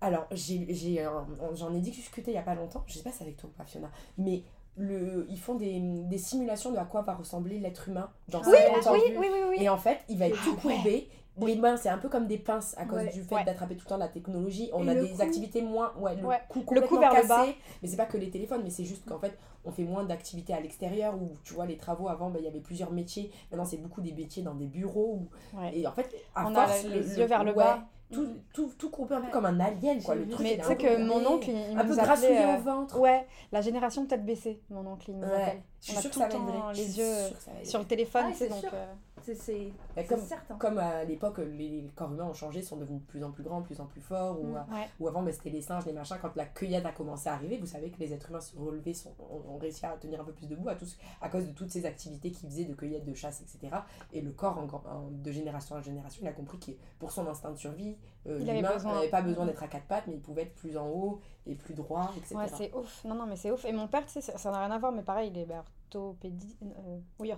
[0.01, 3.23] Alors, euh, j'en ai discuté il y a pas longtemps, je sais pas si c'est
[3.23, 4.43] avec toi ou pas, Fiona, mais
[4.75, 8.55] le, ils font des, des simulations de à quoi va ressembler l'être humain dans Oui,
[8.83, 8.93] 50 ans.
[8.93, 9.57] Oui, oui, oui, oui.
[9.59, 10.75] Et en fait, il va être Ah tout ouais.
[10.75, 11.09] courbé.
[11.39, 13.11] Les mains, c'est un peu comme des pinces à cause Ouais.
[13.11, 13.43] du fait Ouais.
[13.43, 14.69] d'attraper tout le temps la technologie.
[14.73, 15.93] On Et a le des activités moins.
[15.97, 16.39] Ouais, le Ouais.
[16.49, 17.27] cou Le complètement vers le cassé.
[17.27, 17.45] bas.
[17.81, 20.53] Mais c'est pas que les téléphones, mais c'est juste qu'en fait, on fait moins d'activités
[20.53, 23.31] à l'extérieur où tu vois, les travaux avant, ben, il y avait plusieurs métiers.
[23.51, 25.19] Maintenant, c'est beaucoup des métiers dans des bureaux.
[25.53, 25.77] où- Ouais.
[25.77, 27.83] Et en fait, à On a force, les le- yeux vers le ouais, bas.
[28.11, 29.31] Tout, tout, tout courbé un peu Ouais.
[29.31, 30.15] comme un alien, quoi.
[30.15, 31.89] Le truc, Mais tu un sais peu que courbé, mon oncle, il, il Un peu
[31.89, 32.99] nous grassouillé appelait, au euh, ventre.
[32.99, 35.33] Ouais, la génération tête baissée, mon oncle, il nous Ouais.
[35.43, 35.61] appelle.
[35.81, 37.13] Je suis On a sûre que tout le temps les yeux
[37.63, 38.63] Sur le téléphone, Ah, c'est donc...
[39.35, 39.71] C'est
[40.07, 40.55] comme- certain.
[40.57, 43.61] Comme à l'époque, les, corps humains ont changé, sont devenus de plus en plus grands,
[43.61, 44.39] de plus en plus forts.
[44.39, 44.55] Ou, Mm.
[44.55, 44.87] euh, Ouais.
[44.99, 46.17] ou avant, bah, c'était les singes, les machins.
[46.21, 48.93] Quand la cueillade a commencé à arriver, vous savez que les êtres humains se relevaient,
[48.93, 51.51] sont, ont, ont réussi à tenir un peu plus debout à, tous, à cause de
[51.53, 53.75] toutes ces activités qu'ils faisaient de cueillette, de chasse, etc.
[54.13, 57.25] Et le corps, en, en- de génération en génération, il a compris que pour son
[57.27, 58.61] instinct de survie, euh, l'humain
[58.93, 59.47] n'avait pas besoin Mm.
[59.47, 62.35] d'être à quatre pattes, mais il pouvait être plus en haut et plus droit, etc.
[62.35, 63.03] Ouais, c'est ouf.
[63.05, 63.63] Non, non, mais c'est ouf.
[63.65, 66.55] Et mon père, tu sais, ça- n'a rien à voir, mais pareil, il est orthopédie...
[66.63, 67.31] euh, oui,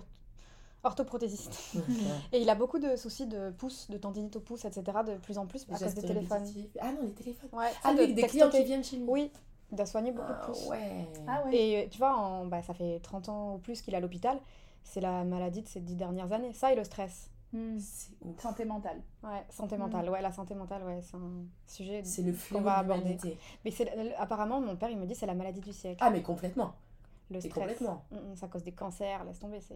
[0.82, 1.74] orthoprothésiste.
[2.32, 4.82] Et il a beaucoup de soucis de pouce, de tendinite au pouce, etc.
[5.06, 6.44] de plus en plus à cause des téléphones.
[6.80, 7.50] Ah non, les téléphones.
[7.52, 9.04] Ouais, Ah, sais, lui, de des clients qui viennent chez lui.
[9.08, 9.30] Oui,
[9.70, 10.66] il doit soigner beaucoup de Ah, pouces.
[10.68, 11.06] ouais.
[11.28, 11.54] Ah ouais.
[11.56, 14.00] Et euh, tu vois, en, bah, ça fait 30 ans ou plus qu'il est à
[14.00, 14.38] l'hôpital.
[14.82, 16.52] C'est la maladie de ces dix dernières années.
[16.54, 17.30] Ça et le stress.
[17.52, 17.78] Hmm.
[17.78, 18.40] C'est ouf.
[18.40, 19.02] Santé mentale.
[19.24, 20.08] Ouais, santé mentale.
[20.08, 22.00] Ouais, la santé mentale, ouais, c'est un sujet.
[22.04, 23.18] C'est le qu'on va de aborder.
[23.64, 25.98] Mais c'est apparemment, mon père, il me dit, c'est la maladie du siècle.
[26.00, 26.72] Ah, mais complètement.
[27.30, 27.52] le stress.
[27.52, 28.04] complètement.
[28.10, 29.60] Mm, mm, ça cause des cancers, laisse tomber.
[29.60, 29.74] c'est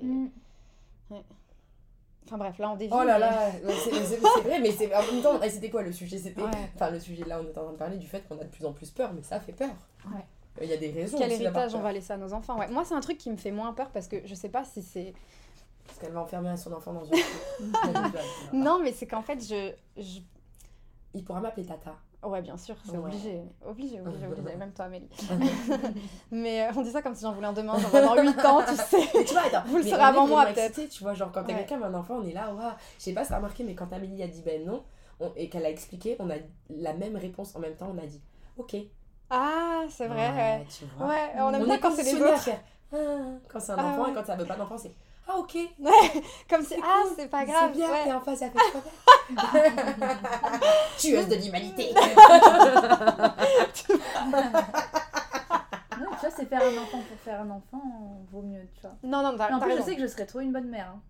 [1.10, 2.90] Enfin bref, là on dévie.
[2.94, 6.18] Oh là là, c'est vrai, mais c'est en même temps, c'était quoi le sujet?
[6.18, 6.48] C'était, Ouais.
[6.74, 8.48] enfin le sujet là, on est en train de parler du fait qu'on a de
[8.48, 9.70] plus en plus peur, mais ça fait peur.
[10.06, 10.24] Ouais.
[10.62, 11.18] Il y a des raisons.
[11.18, 12.58] Quel aussi héritage on va laisser à nos enfants?
[12.58, 12.68] Ouais.
[12.68, 14.82] Moi, c'est un truc qui me fait moins peur parce que je sais pas si
[14.82, 15.12] c'est.
[15.86, 17.18] Parce qu'elle va enfermer son enfant dans une.
[18.52, 19.72] Non, mais c'est qu'en fait, je.
[20.00, 20.20] je...
[21.12, 21.96] Il pourra m'appeler Tata.
[22.24, 22.98] Ouais, bien sûr, c'est Ouais.
[22.98, 23.42] obligé.
[23.66, 24.56] Obligé, obligé, obligé.
[24.56, 25.08] Même toi, Amélie.
[26.30, 28.62] mais euh, on dit ça comme si j'en voulais un demain, genre dans 8 ans,
[28.66, 29.24] tu sais.
[29.24, 30.88] tu vois, attends, Vous le saurez avant moi, peut-être.
[30.88, 31.64] Tu vois, genre quand t'as Ouais.
[31.66, 32.72] quelqu'un, un enfant, on est là, waouh.
[32.98, 34.82] Je sais pas si t'as remarqué, mais quand Amélie a dit ben non,
[35.20, 36.34] on- et qu'elle a expliqué, on a
[36.70, 38.20] la même réponse en même temps, on a dit
[38.56, 38.76] ok.
[39.30, 40.30] Ah, c'est vrai.
[40.30, 41.08] Ouais, tu vois.
[41.08, 42.50] ouais on aime on bien quand c'est les autres.
[42.92, 42.96] ah,
[43.48, 44.10] quand c'est un Ah enfant ouais.
[44.10, 44.92] et quand ça veut pas d'enfant, c'est
[45.26, 45.56] ah ok.
[46.50, 47.70] Comme si, C'est ah, c'est pas grave.
[47.72, 48.04] C'est bien, ouais.
[48.04, 48.80] t'es en face avec toi.
[50.98, 51.94] Tueuse de l'humanité.
[55.98, 57.82] Non, tu vois, c'est faire un enfant pour faire un enfant,
[58.32, 58.96] vaut mieux, tu vois.
[59.02, 60.68] Non, non, t'as Et en t'as plus, je sais que je serais trop une bonne
[60.68, 60.88] mère.
[60.94, 61.00] hein.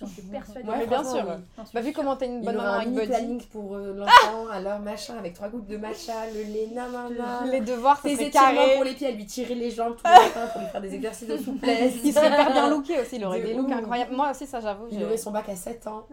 [0.00, 0.68] J'en suis persuadée.
[0.68, 1.24] Ouais, bien sûr.
[1.26, 1.64] oui.
[1.74, 4.46] Bah, vu comment t'es une Il bonne aura maman avec Buddy, planning pour euh, l'enfant,
[4.52, 7.44] alors machin, avec trois gouttes de matcha, le lait, nanana.
[7.50, 10.46] les devoirs, serait étirements pour les pieds, à lui tirer les jambes tous les matins
[10.52, 11.94] pour lui faire des exercices de souplesse.
[12.04, 13.72] Il serait hyper bien looké aussi, il aurait De des looks ouf.
[13.76, 14.14] incroyables.
[14.14, 14.86] Moi aussi, ça, j'avoue.
[14.92, 16.06] Il aurait son bac à 7 ans.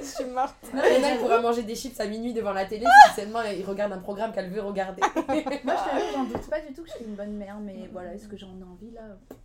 [0.00, 0.54] Je suis morte.
[0.72, 3.20] Il y en a qui pourra manger des chips à minuit devant la télé si
[3.20, 5.00] seulement il regarde un programme qu'elle veut regarder.
[5.00, 7.88] Moi, je t'avoue, j'en doute pas du tout que je suis une bonne mère, mais
[7.92, 9.02] voilà, est-ce que j'en ai envie là?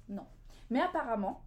[0.09, 0.23] Non.
[0.69, 1.41] Mais apparemment,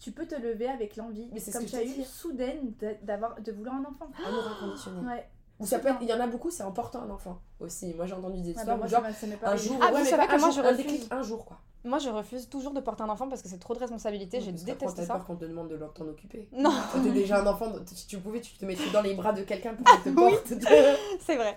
[0.00, 2.72] tu peux te lever avec l'envie, Mais c'est ce comme que tu as eu soudaine,
[2.80, 4.10] d'a- d'avoir, de vouloir un enfant.
[4.26, 5.04] Amour inconditionnel.
[5.06, 5.28] Ouais.
[5.60, 7.92] Ou ça peut être, il y en a beaucoup, c'est en portant un enfant aussi.
[7.94, 10.26] Moi j'ai entendu des Ouais, bah, histoires moi, genre un jour, Ah, ouais, mais pas
[10.26, 10.76] que un jour, je un refuse.
[10.78, 11.58] déclic, un jour quoi.
[11.82, 14.38] Moi, je refuse toujours de porter un enfant parce que c'est trop de responsabilité.
[14.38, 15.14] Déteste t'as ça.
[15.14, 16.46] peur qu'on te demande de t'en occuper.
[16.52, 19.32] Non, Quand t'es déjà un enfant, si tu pouvais, tu te mettrais dans les bras
[19.32, 20.46] de quelqu'un pour qu'il te porte.
[21.20, 21.56] c'est vrai.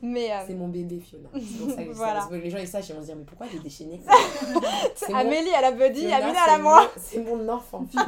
[0.00, 1.28] Mais euh, C'est mon bébé Fiona.
[1.34, 2.28] C'est pour ça que je dis ça, Voilà.
[2.30, 4.00] les gens ils sachent, ils vont se dire mais pourquoi elle est déchaînée
[5.08, 6.88] mon- Amélie, elle a Buddy, Amélie, elle a moi.
[6.96, 8.06] C'est mon enfant Fiona.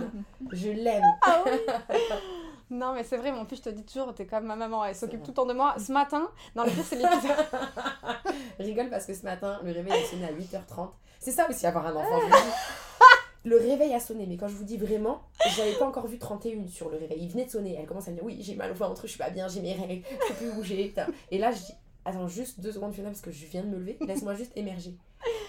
[0.53, 1.03] Je l'aime.
[1.22, 1.51] Ah oui
[2.68, 4.96] Non, mais c'est vrai, mon fils, je te dis toujours, t'es comme ma maman, elle
[4.96, 5.76] s'occupe tout le temps de moi.
[5.78, 7.36] Ce matin, dans le pire, c'est l'épisode.
[8.58, 10.90] Rigole parce que ce matin, le réveil a sonné à 8h30.
[11.20, 12.20] C'est ça aussi avoir un enfant.
[13.44, 15.22] Le réveil a sonné, mais quand je vous dis vraiment,
[15.54, 17.18] j'avais pas encore vu 31 sur le réveil.
[17.20, 17.76] Il venait de sonner.
[17.78, 19.60] Elle commence à me dire Oui, j'ai mal au ventre, je suis pas bien, j'ai
[19.60, 20.92] mes règles, je peux plus bouger.
[21.30, 21.72] Et là, je dis
[22.04, 23.98] Attends, juste deux secondes, Fiona, parce que je viens de me lever.
[24.00, 24.96] Laisse-moi juste émerger.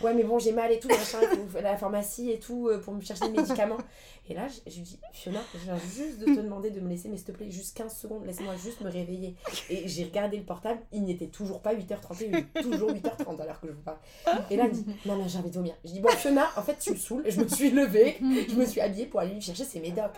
[0.01, 1.19] Ouais, mais bon, j'ai mal et tout, machin,
[1.57, 3.77] à la pharmacie et tout euh, pour me chercher des médicaments.
[4.29, 6.89] Et là, je, je lui dis Fiona, je viens juste de te demander de me
[6.89, 9.35] laisser, mais s'il te plaît, juste 15 secondes, laisse-moi juste me réveiller.
[9.69, 13.45] Et j'ai regardé le portable, il n'était toujours pas 8h31, il était toujours 8h30 à
[13.45, 13.97] l'heure que je vous parle.
[14.49, 15.75] Et là, elle me dit Non, non, j'ai envie de vomir.
[15.85, 17.23] Je dis Bon, Fiona, en fait, tu me saoules.
[17.27, 20.11] Je me suis levée, je me suis habillée pour aller lui chercher ses médocs.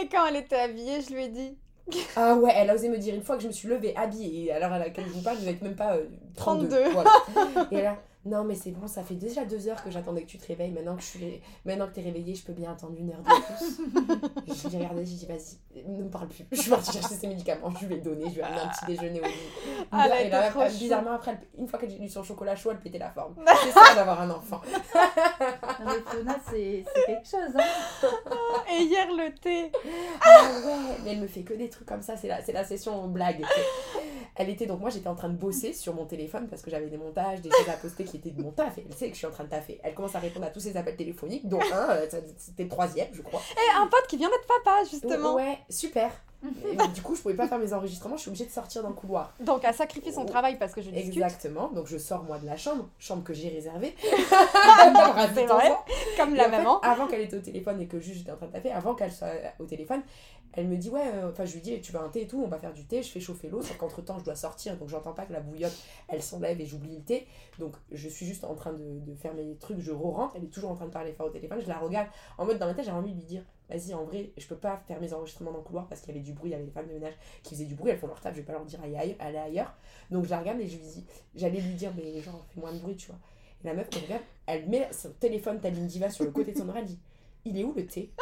[0.00, 1.56] Et quand elle était habillée, je lui ai dit
[2.16, 4.44] Ah ouais, elle a osé me dire une fois que je me suis levée, habillée,
[4.44, 6.06] et à l'heure à laquelle je vous parle, vous n'êtes même pas euh,
[6.36, 6.68] 32.
[6.68, 6.90] 32.
[6.92, 7.10] Voilà.
[7.72, 10.38] Et là, non mais c'est bon, ça fait déjà deux heures que j'attendais que tu
[10.38, 13.10] te réveilles, maintenant que je suis maintenant que t'es réveillée, je peux bien attendre une
[13.10, 14.54] heure de plus.
[14.62, 16.44] je l'ai regardé, j'ai dit vas-y, ne me parle plus.
[16.52, 18.68] Je suis partie chercher ses médicaments, je lui ai donné, je lui ai amené un
[18.68, 19.32] petit déjeuner au lit.
[19.90, 22.78] Ah, et là, après, bizarrement après, une fois qu'elle a eu son chocolat chaud, elle
[22.78, 23.34] pétait la forme.
[23.64, 24.60] C'est ça d'avoir un enfant.
[24.64, 27.56] Mais Fiona, c'est c'est quelque chose.
[27.56, 28.32] Hein.
[28.72, 29.72] Et hier, le thé
[30.20, 32.64] Ah ouais, mais elle me fait que des trucs comme ça, c'est la, c'est la
[32.64, 33.44] session blague.
[34.34, 36.88] Elle était donc, moi j'étais en train de bosser sur mon téléphone parce que j'avais
[36.88, 38.78] des montages, des choses à poster qui étaient de mon taf.
[38.78, 39.80] Et elle sait que je suis en train de taffer.
[39.82, 42.06] Elle commence à répondre à tous ses appels téléphoniques, dont un, euh,
[42.38, 43.40] c'était le troisième, je crois.
[43.56, 45.34] Et un pote qui vient d'être papa, justement.
[45.34, 46.10] Ouais, super.
[46.44, 48.88] Et du coup, je pouvais pas faire mes enregistrements, je suis obligée de sortir dans
[48.88, 49.32] le couloir.
[49.40, 51.12] Donc, elle sacrifie son travail parce que je discute.
[51.12, 53.94] Exactement, donc je sors moi de la chambre, chambre que j'ai réservée.
[55.34, 55.72] C'est vrai.
[56.16, 56.80] Comme Et la fait, maman.
[56.80, 59.12] avant qu'elle était au téléphone et que juste j'étais en train de taper, avant qu'elle
[59.12, 60.02] soit au téléphone,
[60.54, 62.42] elle me dit ouais, euh, enfin je lui dis tu veux un thé et tout,
[62.44, 64.76] on va faire du thé, je fais chauffer l'eau, sauf qu'entre temps je dois sortir
[64.76, 65.72] donc j'entends pas que la bouillotte
[66.08, 67.26] elle s'enlève et j'oublie le thé,
[67.58, 70.48] donc je suis juste en train de, de faire mes trucs, je re-rentre, elle est
[70.52, 72.74] toujours en train de parler fort au téléphone, je la regarde en mode dans ma
[72.74, 73.42] tête j'ai envie de lui dire
[73.72, 76.18] vas-y en vrai je peux pas faire mes enregistrements dans le couloir parce qu'il y
[76.18, 77.98] avait du bruit, il y avait les femmes de ménage qui faisaient du bruit, elles
[77.98, 79.74] font leur table, je vais pas leur dire aller ailleurs,
[80.10, 82.72] donc je la regarde et je lui dis, j'allais lui dire mais genre fais moins
[82.72, 83.18] de bruit tu vois.
[83.64, 86.58] Et la meuf me regarde, elle met son téléphone Taline Diva sur le côté de
[86.58, 86.98] son oreille, elle dit
[87.44, 88.12] Il est où le thé?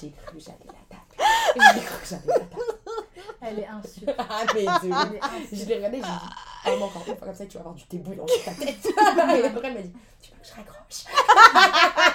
[0.00, 1.74] J'ai cru que j'allais la taper.
[1.74, 2.74] J'ai cru que j'allais la taper.
[3.46, 4.10] Elle est insulte.
[4.18, 5.16] Ah, mais de
[5.52, 5.58] Elle.
[5.58, 6.30] Je l'ai regardée, j'ai dit Ah,
[6.66, 8.86] mais encore une fois comme ça, tu vas avoir du thé bouillant sur ta tête.
[8.86, 11.04] Et après, elle m'a dit Tu veux que je raccroche?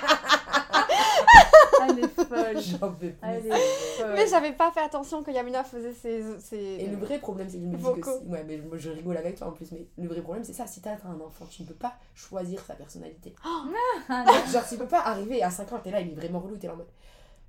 [1.99, 2.61] Elle est folle.
[2.61, 3.15] J'en peux plus.
[3.21, 3.49] Elle est
[3.97, 4.13] folle.
[4.15, 6.23] Mais j'avais pas fait attention que Yamina faisait ses.
[6.39, 6.57] ses...
[6.57, 9.17] Et le vrai problème, c'est que je me dis que Ouais, mais moi, je rigole
[9.17, 10.67] avec toi en plus, mais le vrai problème, c'est ça.
[10.67, 13.35] Si t'as un enfant, tu ne peux pas choisir sa personnalité.
[13.45, 14.25] Non.
[14.51, 16.67] Genre, tu peux pas arriver à 5 ans, t'es là, il est vraiment relou, t'es
[16.67, 16.87] là en mode.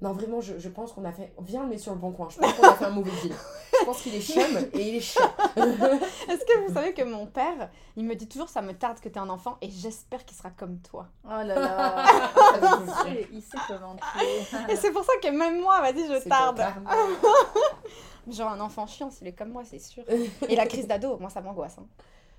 [0.03, 1.33] Non, vraiment, je, je pense qu'on a fait.
[1.43, 2.29] Viens le mettre sur le bon coin.
[2.31, 3.35] Je pense qu'on a fait un mauvais deal.
[3.81, 5.31] Je pense qu'il est chum et il est chiant.
[5.57, 9.09] Est-ce que vous savez que mon père, il me dit toujours ça me tarde que
[9.09, 11.07] t'aies un enfant et j'espère qu'il sera comme toi.
[11.25, 12.05] Oh là là.
[13.33, 16.61] il, sait, comment tu Et c'est pour ça que même moi, vas-y, je tarde.
[18.31, 20.05] Genre un enfant chiant, s'il est comme moi, c'est sûr.
[20.49, 21.77] Et la crise d'ado, moi ça m'angoisse.
[21.79, 21.87] hein.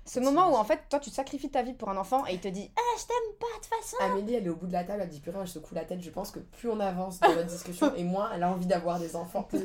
[0.04, 2.40] Ce moment où en fait, toi, tu sacrifies ta vie pour un enfant et il
[2.40, 3.96] te dit Ah, je t'aime pas de toute façon.
[4.00, 5.84] Amélie, elle est au bout de la table, elle dit plus rien, je secoue la
[5.84, 6.00] tête.
[6.00, 8.98] Je pense que plus on avance dans notre discussion, et moins elle a envie d'avoir
[8.98, 9.46] des enfants.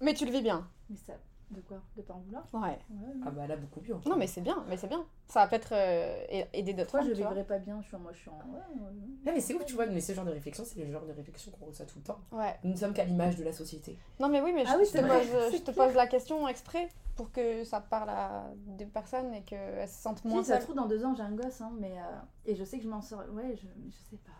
[0.00, 0.68] Mais tu le vis bien.
[0.90, 1.12] Mais ça,
[1.54, 1.80] de quoi?
[1.96, 2.44] De pas en vouloir?
[2.52, 2.60] Ouais.
[2.90, 3.12] Ouais.
[3.24, 3.94] Ah bah elle a beaucoup mieux.
[4.06, 5.04] Non, mais c'est bien, mais c'est bien.
[5.28, 7.80] Ça va peut-être euh, a- aider d'autres femmes, je vivrais pas bien?
[7.82, 8.34] Je suis en, moi, je suis en.
[8.34, 8.42] Ouais,
[8.74, 8.90] ouais, ouais.
[9.26, 11.12] Ouais, mais c'est ouf, tu vois, mais ce genre de réflexion, c'est le genre de
[11.12, 12.18] réflexion qu'on reçoit tout le temps.
[12.32, 12.54] Ouais.
[12.64, 13.98] Nous ne sommes qu'à l'image de la société.
[14.20, 15.20] Non, mais oui, mais je, Ah oui, te, c'est vrai.
[15.20, 19.42] pose, je te pose la question exprès pour que ça parle à des personnes et
[19.42, 21.72] qu'elles se sentent moins Si, ça se trouve, dans deux ans, j'ai un gosse, hein,
[21.78, 21.92] mais.
[21.98, 22.02] euh,
[22.46, 23.20] Et je sais que je m'en sors.
[23.32, 24.32] Ouais, je, je sais pas.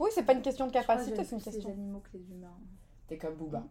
[0.00, 1.70] Oui, c'est pas une question de capacité, c'est une plus les question.
[1.70, 2.56] animaux que les humains.
[3.06, 3.62] T'es comme Booba.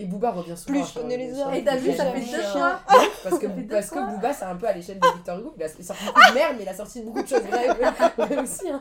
[0.00, 0.78] Et Booba revient souvent.
[0.80, 1.52] Plus je connais les hommes.
[1.54, 2.80] Et t'as vu, ça fait deux fois
[3.24, 4.10] Parce que, parce que.
[4.14, 5.54] Booba, c'est un peu à l'échelle de Victor Hugo.
[5.56, 8.38] Il a sorti beaucoup de merde, mais il a sorti beaucoup de choses vraies vraies
[8.42, 8.68] aussi.
[8.70, 8.80] Hein.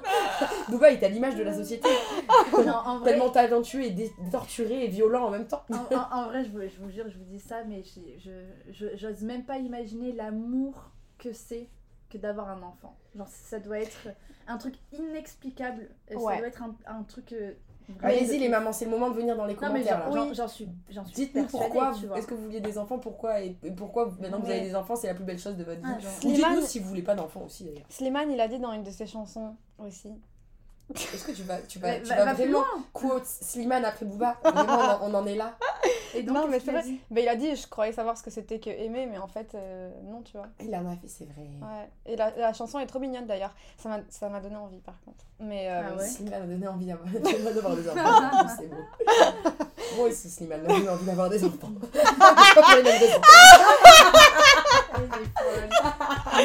[0.70, 1.89] Booba est à l'image de la société.
[2.65, 5.63] Non, en vrai, Tellement talentueux et dé- torturé et violent en même temps.
[5.72, 8.20] en, en- en vrai je, vous, je vous jure, je vous dis ça, mais je-
[8.70, 10.89] je- je- j'ose même pas imaginer l'amour
[11.20, 11.68] que c'est
[12.09, 12.95] que d'avoir un enfant.
[13.15, 14.07] Genre, ça doit être
[14.47, 15.89] un truc inexplicable.
[16.07, 17.34] Ça doit être un, un truc.
[17.34, 17.53] euh,
[18.01, 19.99] Allez-y les mamans, c'est le moment de venir dans les commentaires.
[19.99, 20.33] là.
[20.33, 23.71] j'en- suis, j'en suis Dites-nous pourquoi, est-ce que vous vouliez des enfants, pourquoi et, et
[23.71, 25.85] pourquoi maintenant que vous avez des enfants, c'est la plus belle chose de votre vie.
[25.95, 27.85] Ah, genre- Ou dites-nous si vous voulez pas d'enfants aussi d'ailleurs.
[27.89, 30.09] Slimane, il a dit dans une de ses chansons aussi.
[30.95, 32.63] Est-ce que tu vas, tu vas, tu vas plus vraiment
[32.93, 35.57] quote Slimane après Booba Vraiment, on en, on en est là.
[36.15, 36.83] Et donc, Non, mais c'est a vrai.
[36.83, 39.27] dit Ben, il a dit Je croyais savoir ce que c'était que aimer, mais en
[39.27, 40.47] fait, euh, non, tu vois.
[40.61, 41.41] Il en a fait, c'est vrai.
[41.61, 41.89] Ouais.
[42.05, 43.53] Et la, la chanson est trop mignonne d'ailleurs.
[43.77, 45.25] Ça m'a- Ça m'a donné envie par contre.
[45.39, 47.09] Mais euh, Ah ouais Slimane a donné envie d'avoir
[47.53, 48.47] d'avoir des enfants.
[48.57, 48.77] c'est beau.
[49.97, 51.71] Moi aussi, Slimane m'a donné envie d'avoir des enfants.
[54.97, 55.03] Est
[55.38, 55.69] folle.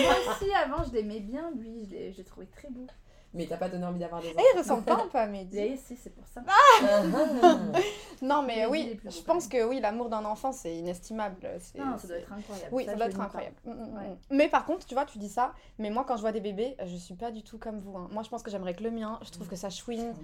[0.02, 1.86] Moi aussi, avant, je l'aimais bien, lui.
[1.90, 2.86] Je l'ai trouvé très beau.
[3.34, 4.42] Mais t'as pas donné envie d'avoir des Eh, enfants.
[4.54, 5.58] il ressemble pas un peu à Mehdi.
[5.58, 6.42] Et si, c'est pour ça.
[6.46, 7.02] Ah,
[8.22, 11.48] Non, mais Mehdi, il est oui, je pense que oui, l'amour d'un enfant, c'est inestimable.
[11.60, 12.68] C'est- Non, ça doit être incroyable.
[12.74, 13.56] Oui, ça, doit être incroyable.
[13.64, 14.08] Mm, mm, Ouais.
[14.10, 14.16] mm.
[14.30, 16.76] Mais par contre, tu vois, tu dis ça, mais moi quand je vois des bébés,
[16.84, 17.96] je suis pas du tout comme vous.
[17.96, 18.08] hein.
[18.12, 20.08] Moi je pense que j'aimerais que le mien, je trouve que ça chouine.
[20.08, 20.14] Non,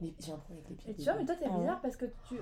[0.00, 1.04] moi, j'ai un problème avec les Et pieds.
[1.04, 2.36] tu vois, mais toi, t'es Ah bizarre parce que tu.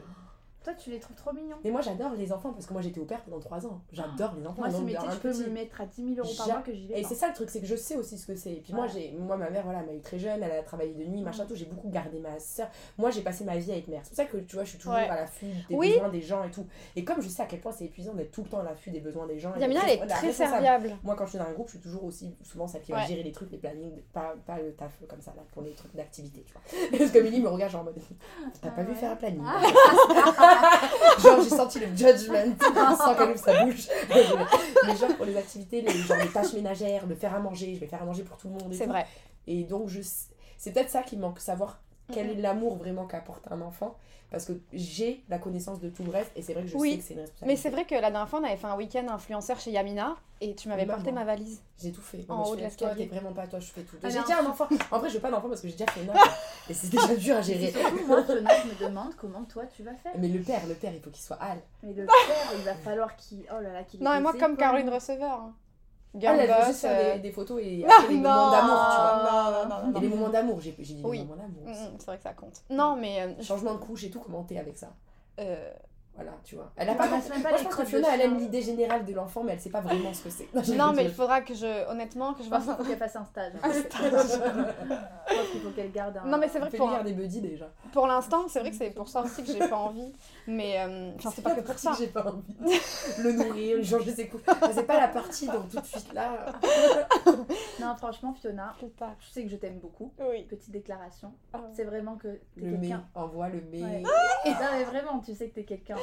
[0.64, 1.56] Toi, tu les trouves trop mignons.
[1.64, 3.80] Mais moi j'adore les enfants parce que moi j'étais au père pendant 3 ans.
[3.92, 4.58] J'adore les enfants.
[4.62, 6.72] Moi, donc, mais tu peux petit- me mettre à 10 000 euros par mois que
[6.74, 8.52] j'y vais Et c'est ça le truc, c'est que je sais aussi ce que c'est.
[8.52, 10.92] Et puis moi, j'ai, moi, ma mère, voilà, m'a eu très jeune, elle a travaillé
[10.94, 11.54] de nuit, machin, tout.
[11.54, 12.68] J'ai beaucoup gardé ma soeur.
[12.98, 14.00] Moi, j'ai passé ma vie être mère.
[14.02, 15.08] C'est pour ça que tu vois, je suis toujours Ouais.
[15.08, 15.92] à l'affût des Oui.
[15.94, 16.66] besoins des gens et tout.
[16.96, 18.90] Et comme je sais à quel point c'est épuisant d'être tout le temps à l'affût
[18.90, 19.54] des besoins des gens.
[19.56, 20.96] Yamina, elle est très serviable.
[21.04, 23.06] Moi, quand je suis dans un groupe, je suis toujours aussi souvent celle qui va
[23.06, 25.94] gérer les trucs, les plannings, pas, pas le taf comme ça, là, pour les trucs
[25.94, 26.62] d'activité, tu vois.
[26.98, 27.98] Parce que Milly me regarde genre en mode
[28.60, 29.42] T'as pas vu faire un planning
[31.22, 32.56] Genre, j'ai senti le judgment
[32.96, 33.88] sans qu'elle ouvre sa bouche.
[34.86, 37.80] Mais genre, pour les activités, les, genre, les tâches ménagères, de faire à manger, je
[37.80, 38.72] vais faire à manger pour tout le monde.
[38.74, 39.06] C'est vrai.
[39.46, 40.00] Et donc, je...
[40.56, 41.80] c'est peut-être ça qui manque, savoir
[42.12, 42.38] quel Mhm.
[42.38, 43.96] est l'amour vraiment qu'apporte un enfant.
[44.30, 46.92] Parce que j'ai la connaissance de tout le reste et c'est vrai que je Oui,
[46.92, 47.46] sais que c'est une responsabilité.
[47.46, 50.16] Mais c'est vrai que la dernière fois, on avait fait un week-end influenceur chez Yamina
[50.42, 51.62] et tu m'avais porté ma valise.
[51.82, 52.26] J'ai tout fait.
[52.28, 53.08] En mais haut je de toi, l'escalier.
[53.08, 53.96] t'es vraiment pas toi, je fais tout.
[54.02, 54.68] Ah, j'ai déjà un enfant.
[54.90, 56.10] En vrai, je veux pas d'enfant parce que j'ai déjà fait une
[56.68, 57.70] Et c'est déjà dur à gérer.
[57.70, 58.34] surtout, moi, je
[58.84, 60.12] me demande comment toi tu vas faire.
[60.18, 61.58] Mais le père, le père, il faut qu'il soit hal.
[61.82, 63.44] Mais le père, il va falloir qu'il.
[63.50, 64.56] Oh là là, qu'il Non, et des moi, comme.
[64.58, 65.40] Caroline Receveur.
[65.40, 65.54] hein.
[66.14, 68.18] Elle, Girl elle veut boss, juste faire euh, des, des photos et Non, après les
[68.18, 69.68] non, moments d'amour, tu vois.
[69.68, 71.18] non, non, Et les moments d'amour, j'ai dit Oui.
[71.18, 71.62] les moments d'amour.
[71.66, 72.62] Mm, C'est vrai que ça compte.
[72.70, 73.20] Non, mais.
[73.22, 74.88] euh, Changement de couche et tout, comment t'es avec ça?
[75.40, 75.70] Euh,
[76.20, 76.72] Voilà, tu vois.
[76.74, 79.14] Elle a pas même pas Moi, je pense que Fiona, elle aime l'idée générale de
[79.14, 80.48] l'enfant, mais elle sait pas vraiment ce que c'est.
[80.74, 81.88] Non, mais il faudra que je.
[81.88, 83.52] Honnêtement, que je pense vois qu'il faut qu'elle fasse un stage.
[83.62, 84.40] Un stage.
[85.30, 86.24] Je pense qu'il faut qu'elle garde un.
[86.26, 87.70] Non, mais c'est vrai que pour, des buddies déjà.
[87.92, 90.12] pour l'instant, c'est vrai que c'est pour ça aussi que j'ai pas envie.
[90.46, 90.76] Mais.
[90.80, 91.92] euh, Enfin, c'est pas que pour ça.
[91.98, 92.80] J'ai pas envie.
[93.18, 94.40] Le nourrir, changer ses couches.
[94.46, 96.46] Mais C'est pas la partie donc tout de suite là.
[97.80, 99.14] Non, franchement, Fiona, Je sais pas.
[99.20, 100.12] je sais que je t'aime beaucoup.
[100.18, 100.44] Oui.
[100.48, 101.32] Petite déclaration.
[101.52, 101.60] Ah.
[101.74, 103.04] C'est vraiment que t'es Le mais, quelqu'un.
[103.14, 103.82] envoie le mais.
[103.82, 104.02] Ouais.
[104.02, 104.10] Non,
[104.72, 105.96] mais vraiment, tu sais que t'es quelqu'un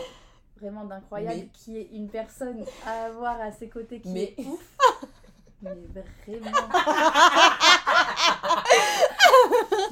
[0.60, 4.46] vraiment d'incroyable, Mais- qui est une personne à avoir à ses côtés qui Mais- est
[4.46, 4.78] ouf.
[5.62, 5.72] Mais
[6.28, 6.52] vraiment.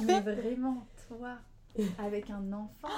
[0.02, 1.36] mais vraiment, toi,
[1.98, 2.88] avec un enfant.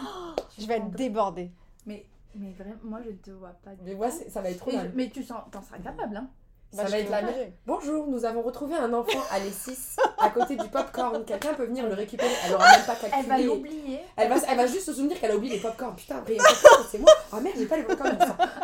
[0.59, 1.51] Je vais être débordée.
[1.87, 2.05] Mais,
[2.35, 5.09] mais vraiment, moi je ne te vois pas Mais moi, ça va être trop mais
[5.09, 6.29] tu sens, t'en seras capable, hein.
[6.75, 7.53] Ça Bah, va être la même.
[7.67, 11.25] Bonjour, nous avons retrouvé un enfant à l'E6 à côté du popcorn.
[11.25, 12.31] Quelqu'un peut venir le récupérer.
[12.45, 13.12] Elle aura même pas calculé.
[13.23, 14.01] Elle va l'oublier.
[14.17, 15.95] Elle va, elle va juste se souvenir qu'elle a oublié les popcorn.
[15.97, 17.12] Putain, après, il y a un popcorn, c'est moi.
[17.33, 18.19] Ah merde, j'ai pas les popcorn.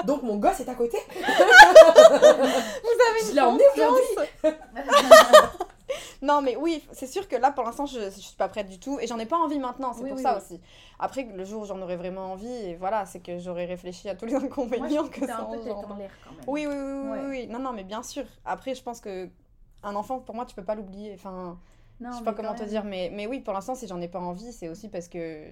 [0.04, 0.98] Donc mon gosse est à côté.
[1.16, 1.22] Vous
[3.10, 4.04] avez Je l'ai emmené aujourd'hui.
[6.22, 8.78] Non, mais oui, c'est sûr que là, pour l'instant, je, je suis pas prête du
[8.78, 8.98] tout.
[9.00, 10.38] Et j'en ai pas envie maintenant, c'est Oui, pour oui, ça oui.
[10.38, 10.60] aussi.
[10.98, 14.14] Après, le jour où j'en aurais vraiment envie, et voilà, c'est que j'aurais réfléchi à
[14.14, 14.34] tous les
[14.76, 15.94] Moi, je inconvénients que ça un peu tête engendre.
[15.94, 16.44] en l'air quand même.
[16.46, 17.18] Oui, oui, oui, oui, Ouais.
[17.18, 17.46] oui, oui.
[17.48, 18.24] Non, non, mais bien sûr.
[18.44, 19.28] Après, je pense que
[19.82, 21.12] un enfant, pour moi, tu peux pas l'oublier.
[21.14, 21.58] Enfin,
[22.00, 24.08] Non, je sais pas comment te dire, mais, mais oui, pour l'instant, si j'en ai
[24.08, 25.48] pas envie, c'est aussi parce que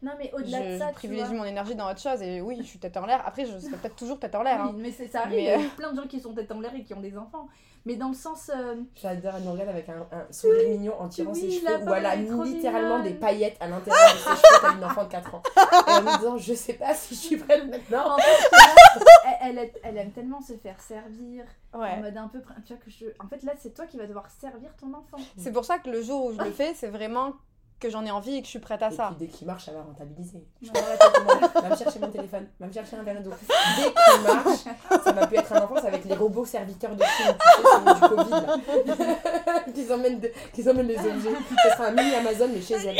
[0.00, 1.38] Non, mais au-delà de je, ça, je tu privilégie vois.
[1.38, 2.22] mon énergie dans autre chose.
[2.22, 3.22] Et oui, je suis tête en l'air.
[3.26, 4.60] Après, je serai peut-être toujours tête en l'air.
[4.62, 4.74] Oui, hein.
[4.78, 6.52] mais c'est- ça arrive, Mais, il y a euh, plein de gens qui sont tête
[6.52, 7.48] en l'air et qui ont des enfants.
[7.86, 8.50] Mais dans le sens.
[8.54, 11.88] euh, J'adore, elle nous regarde avec un, un sourire mignon en tirant Oui, ses cheveux
[11.88, 15.08] où elle a littéralement des paillettes à l'intérieur de ses cheveux comme une enfant de
[15.10, 15.42] 4 ans.
[15.56, 18.14] Et en me disant, je sais pas si je suis prête maintenant.
[18.14, 22.00] En fait, là, elle, elle, elle aime tellement se faire servir en Ouais.
[22.00, 22.40] mode un peu.
[22.66, 23.06] Tu vois, que je...
[23.24, 25.16] En fait, là, c'est toi qui vas devoir servir ton enfant.
[25.38, 27.32] C'est pour ça que le jour où je le fais, c'est vraiment
[27.80, 29.12] que j'en ai envie et que je suis prête à Et ça.
[29.16, 30.44] puis dès qu'il marche, ça va rentabiliser.
[30.62, 31.60] Je Ouais.
[31.62, 33.30] Va me chercher mon téléphone, va me chercher un verre d'eau.
[33.76, 36.96] Dès qu'il marche, ça va plus être un enfant, ça va être les robots serviteurs
[36.96, 39.60] de films, tu sais, du Covid là.
[39.74, 41.30] qu'ils emmènent, de- qu'ils emmènent les objets.
[41.62, 42.96] Ça sera un mini Amazon mais chez elle.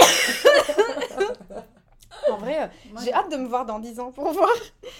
[2.30, 2.66] En vrai, euh,
[3.02, 4.48] j'ai hâte de me voir dans 10 ans pour voir.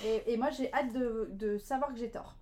[0.05, 2.35] Et, et moi, j'ai hâte de, de savoir que j'ai tort.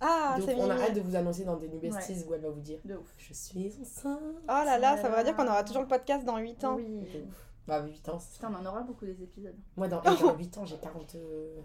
[0.00, 0.86] Ah, Donc c'est on a mignon.
[0.86, 3.12] hâte de vous annoncer dans des New Besties où elle va vous dire De ouf.
[3.18, 4.18] Je suis enceinte.
[4.44, 6.76] Oh là là, ça voudrait dire qu'on aura toujours le podcast dans 8 ans.
[6.76, 7.00] Oui.
[7.12, 7.46] De ouf.
[7.68, 8.18] Bah 8 ans.
[8.18, 9.54] c'est- Putain, on en aura beaucoup des épisodes.
[9.76, 11.14] Moi dans, dans 8 ans j'ai 40...
[11.16, 11.60] euh,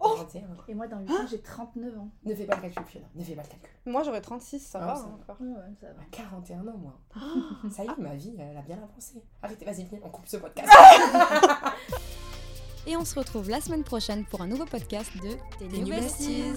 [0.00, 0.42] Oh 41.
[0.68, 2.08] Et moi, dans 8 ans, j'ai 39 ans.
[2.24, 3.70] Ne fais pas le calcul Fiona, ne fais pas le calcul.
[3.86, 5.36] Moi, j'aurais 36, ça Ah, va ça hein, encore.
[5.40, 6.02] Ouais, ça va.
[6.10, 6.98] 41 ans moi.
[7.70, 9.22] Ça y est, ma vie, elle a bien avancé.
[9.42, 10.70] Arrêtez, vas-y, viens, on coupe ce podcast.
[12.86, 16.52] Et on se retrouve la semaine prochaine pour un nouveau podcast de New New Besties.